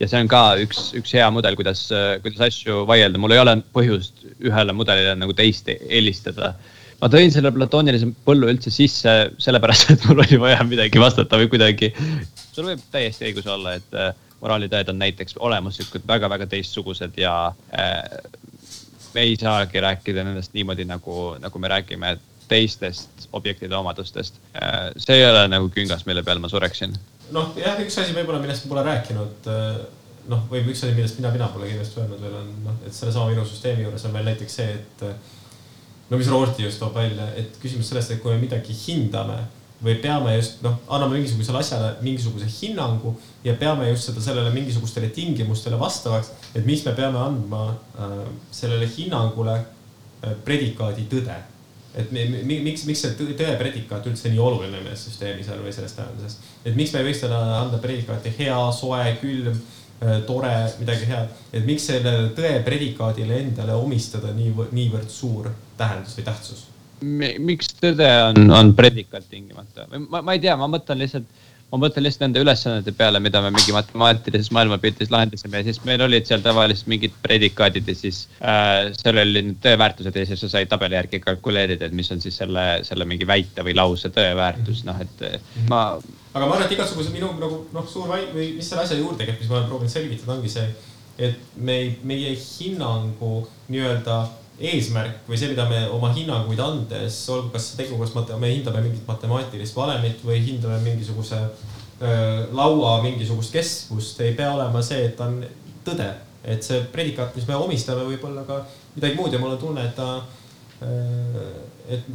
[0.00, 1.86] ja see on ka üks, üks hea mudel, kuidas,
[2.24, 3.20] kuidas asju vaielda.
[3.22, 6.54] mul ei ole põhjust ühele mudelile nagu teist eelistada.
[7.02, 11.50] ma tõin selle platoonilise põllu üldse sisse sellepärast, et mul oli vaja midagi vastata või
[11.52, 11.92] kuidagi.
[12.52, 14.12] sul võib täiesti õigus olla, et äh,
[14.42, 17.36] moraalitõed on näiteks olemuslikult väga-väga teistsugused ja
[17.78, 18.02] äh,
[19.14, 22.16] me ei saagi rääkida nendest niimoodi nagu, nagu me räägime
[22.48, 24.90] teistest objektide omadustest äh,.
[24.96, 26.96] see ei ole nagu küngas, mille peal ma sureksin.
[27.32, 29.82] Noh, jah, üks asi võib-olla, millest pole rääkinud äh,
[30.30, 33.32] noh, või üks asi, millest mina, mina pole kindlasti öelnud veel on noh, et sellesama
[33.32, 35.06] minu süsteemi juures on veel näiteks see, et
[36.10, 39.40] no mis Roorti just toob välja, et küsimus sellest, et kui me midagi hindame
[39.82, 45.10] või peame just noh, anname mingisugusele asjale mingisuguse hinnangu ja peame just seda sellele mingisugustele
[45.14, 48.20] tingimustele vastavaks, et mis me peame andma äh,
[48.54, 51.38] sellele hinnangule äh, predikaadi tõde.
[51.98, 55.74] Et mi, mi, miks, miks see tõe predikaat üldse nii oluline meie süsteemis on või
[55.76, 56.38] selles tähenduses.
[56.64, 59.60] et miks me ei võiks talle anda predikaati hea, soe, külm,
[60.26, 61.30] tore, midagi head.
[61.52, 66.66] et miks sellele tõe predikaadile endale omistada nii, niivõrd suur tähendus või tähtsus?
[67.02, 71.41] miks tõde on, on predikaat tingimata või ma, ma ei tea, ma mõtlen lihtsalt
[71.72, 76.04] ma mõtlen lihtsalt nende ülesannete peale, mida me mingi matemaatilises maailmapildis lahendasime ja siis meil
[76.04, 80.50] olid seal tavaliselt mingid predikaadid ja siis äh, seal olid need tõeväärtused ja siis sa
[80.52, 84.84] said tabeli järgi kalkuleerida, et mis on siis selle, selle mingi väite või lause tõeväärtus,
[84.88, 85.70] noh, et mhm.
[85.72, 85.82] ma.
[86.34, 89.24] aga ma arvan, et igasuguse minu nagu noh, suur vaid või mis selle asja juurde
[89.24, 90.68] käib, mis ma olen proovinud selgitada, ongi see,
[91.22, 93.34] et me, meie hinnangu
[93.72, 94.20] nii-öelda
[94.60, 99.06] eesmärk või see, mida me oma hinnanguid andes, olgu kas tegu, kas me hindame mingit
[99.08, 105.40] matemaatilist valemit või hindame mingisuguse äh, laua mingisugust kestvust, ei pea olema see, et on
[105.86, 106.12] tõde.
[106.42, 108.56] et see predikaat, mis me omistame, võib olla ka
[108.96, 110.16] midagi muud ja mul on tunne, et ta
[110.82, 112.08] et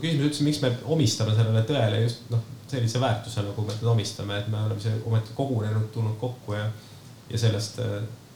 [0.00, 4.38] küsimus üldse, miks me omistame sellele tõele just noh, sellise väärtuse, nagu me teda omistame,
[4.40, 6.68] et me oleme siia ometi kogunenud, tulnud kokku ja,
[7.30, 7.80] ja sellest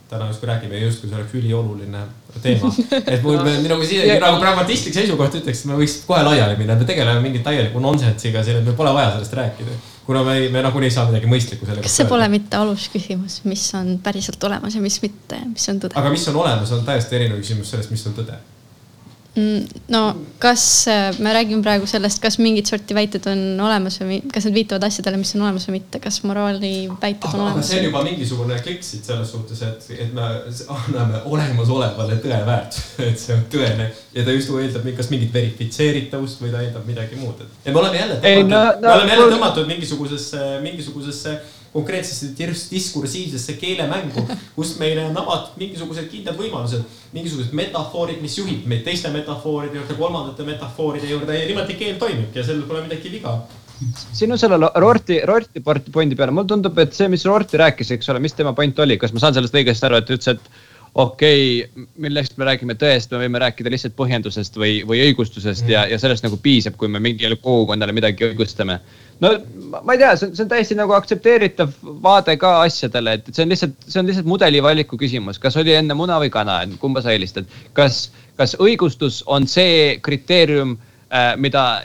[0.08, 2.02] täna justkui räägime justkui see oleks ülioluline
[2.42, 2.70] teema.
[3.12, 3.40] et mul
[3.88, 7.82] siin nagu pragmatistlik seisukoht ütleks, et me võiks kohe laiali minna, me tegeleme mingi täieliku
[7.82, 9.76] nonsensiga siin, et meil pole vaja sellest rääkida.
[10.06, 13.64] kuna me, me nagunii ei saa midagi mõistlikku selle kas see pole mitte alusküsimus, mis
[13.78, 15.96] on päriselt olemas ja mis mitte, mis on tõde?
[16.00, 18.36] aga mis on olemas, on täiesti erinev küsimus sellest, mis on tõde
[19.88, 20.00] no
[20.38, 24.54] kas äh, me räägime praegu sellest, kas mingit sorti väited on olemas või kas need
[24.60, 26.70] viitavad asjadele, mis on olemas või mitte, kas moraali
[27.02, 27.66] väited on olemas?
[27.66, 30.28] see on juba mingisugune klikk siit selles suhtes, et, et me
[30.76, 36.44] anname olemasolevale tõe väärtuse, et see on tõene ja ta just eeldab kas mingit verifitseeritavust
[36.44, 37.58] või ta eeldab midagi muud, et.
[37.66, 41.38] ja me oleme jälle tõmmatud, no, no, me oleme jälle tõmmatud mingisugusesse, mingisugusesse
[41.74, 42.30] konkreetsesse
[42.70, 44.22] diskursiivsesse keelemängu,
[44.54, 49.98] kus meile on avatud mingisugused kindlad võimalused, mingisugused metafoorid, mis juhib meid teiste metafooride juurde,
[49.98, 53.34] kolmandate metafooride juurde ja niimoodi keel toimibki ja sellel pole midagi viga.
[54.14, 58.22] Sinu selle Rorti, Rorti pointi peale, mulle tundub, et see, mis Rorti rääkis, eks ole,
[58.22, 61.64] mis tema point oli, kas ma saan sellest õigesti aru, et ta ütles, et okei
[61.64, 65.72] okay,, millest me räägime tõest, me võime rääkida lihtsalt põhjendusest või, või õigustusest mm.
[65.72, 68.78] ja, ja sellest nagu piisab, kui me mingile kogukonnale midagi õigustame.
[69.24, 69.32] no
[69.82, 71.74] ma ei tea, see on, see on täiesti nagu aktsepteeritav
[72.04, 75.74] vaade ka asjadele, et see on lihtsalt, see on lihtsalt mudeli valiku küsimus, kas oli
[75.74, 77.50] enne muna või kana, kumba sa eelistad.
[77.74, 78.06] kas,
[78.38, 80.78] kas õigustus on see kriteerium
[81.10, 81.82] äh,, mida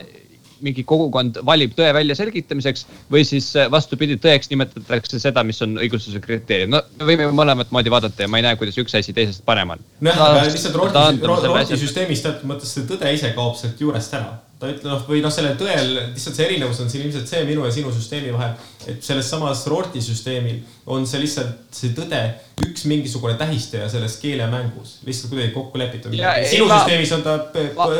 [0.65, 6.21] mingi kogukond valib tõe väljaselgitamiseks või siis äh, vastupidi, tõeks nimetatakse seda, mis on õigustuse
[6.23, 6.75] kriteerium.
[6.75, 9.75] no me võime mõlemat moodi vaadata ja ma ei näe, kuidas üks asi teisest parem
[9.75, 9.87] on.
[10.01, 14.37] nojah, aga lihtsalt Rootsi, Rootsi süsteemis teatud mõttes see tõde ise kaob sealt juurest ära
[14.59, 17.63] ta ütleb noh, või noh, sellel tõel lihtsalt see erinevus on siin ilmselt see minu
[17.63, 18.57] ja sinu süsteemi vahel,
[18.91, 20.59] et selles samas Rorti süsteemil
[20.91, 22.19] on see lihtsalt see tõde
[22.67, 26.17] üks mingisugune tähistaja selles keelemängus, lihtsalt kuidagi kokku lepitud.
[26.51, 27.37] sinu ma, süsteemis on ta,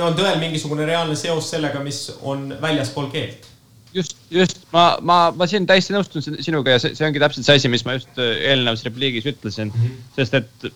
[0.10, 3.48] on tõel mingisugune reaalne seos sellega, mis on väljaspool keelt
[3.96, 7.60] just, just ma, ma, ma siin täiesti nõustun sinuga ja see, see ongi täpselt see
[7.60, 10.08] asi, mis ma just äh, eelnevas repliigis ütlesin mm, -hmm.
[10.20, 10.70] sest et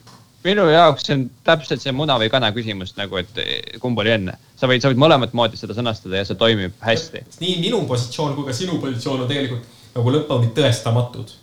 [0.44, 4.14] minu jaoks see on täpselt see muna või kana küsimus nagu, et eh, kumb oli
[4.16, 4.36] enne.
[4.60, 7.24] sa võid, sa võid mõlemat moodi seda sõnastada ja see toimib hästi.
[7.40, 11.34] nii minu positsioon kui ka sinu positsioon on tegelikult nagu lõpuni tõestamatud.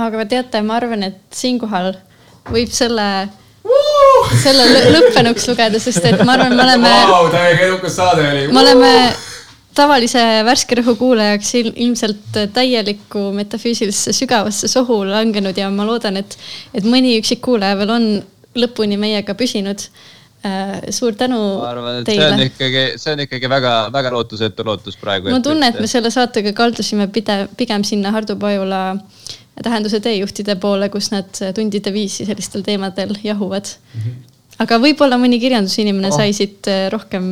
[0.00, 1.94] aga teate, ma arvan, et siinkohal
[2.50, 3.08] võib selle
[4.42, 7.30] selle lõppenuks lugeda, sest et ma arvan, me oleme wow,.
[7.32, 8.48] täiega edukas saade oli.
[8.52, 8.90] me oleme
[9.74, 16.36] tavalise värske rõhu kuulajaks ilmselt täielikku metafüüsilisse sügavasse sohu langenud ja ma loodan, et,
[16.74, 18.08] et mõni üksik kuulaja veel on
[18.58, 19.86] lõpuni meiega püsinud.
[20.44, 22.26] Äh, suur tänu ma arvan, et teile.
[22.26, 25.32] see on ikkagi, see on ikkagi väga-väga lootusetu lootus praegu.
[25.32, 28.82] ma tunnen, et me selle saatega kaldusime pidev, pigem sinna Hardo Pajula
[29.64, 34.04] tähenduse teejuhtide poole, kus nad tundide viisi sellistel teemadel jahuvad mm.
[34.04, 36.16] -hmm aga võib-olla mõni kirjandusinimene oh.
[36.16, 37.24] sai siit äh, rohkem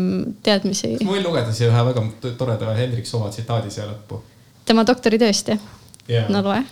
[0.45, 0.97] teadmisi.
[1.03, 4.23] ma võin lugeda siia ühe väga toreda Hendrik Sova tsitaadi siia lõppu.
[4.68, 5.61] tema doktoritööst jah
[6.09, 6.31] yeah.?
[6.33, 6.62] no loe.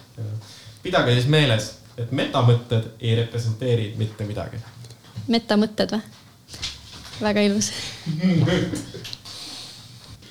[0.82, 4.62] pidage siis meeles, et metamõtted ei representeeri mitte midagi.
[5.28, 6.02] metamõtted või?
[7.20, 7.70] väga ilus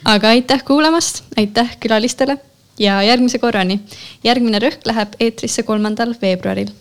[0.09, 2.39] aga aitäh kuulamast, aitäh külalistele
[2.79, 3.79] ja järgmise korrani.
[4.23, 6.75] järgmine rõhk läheb eetrisse kolmandal veebruaril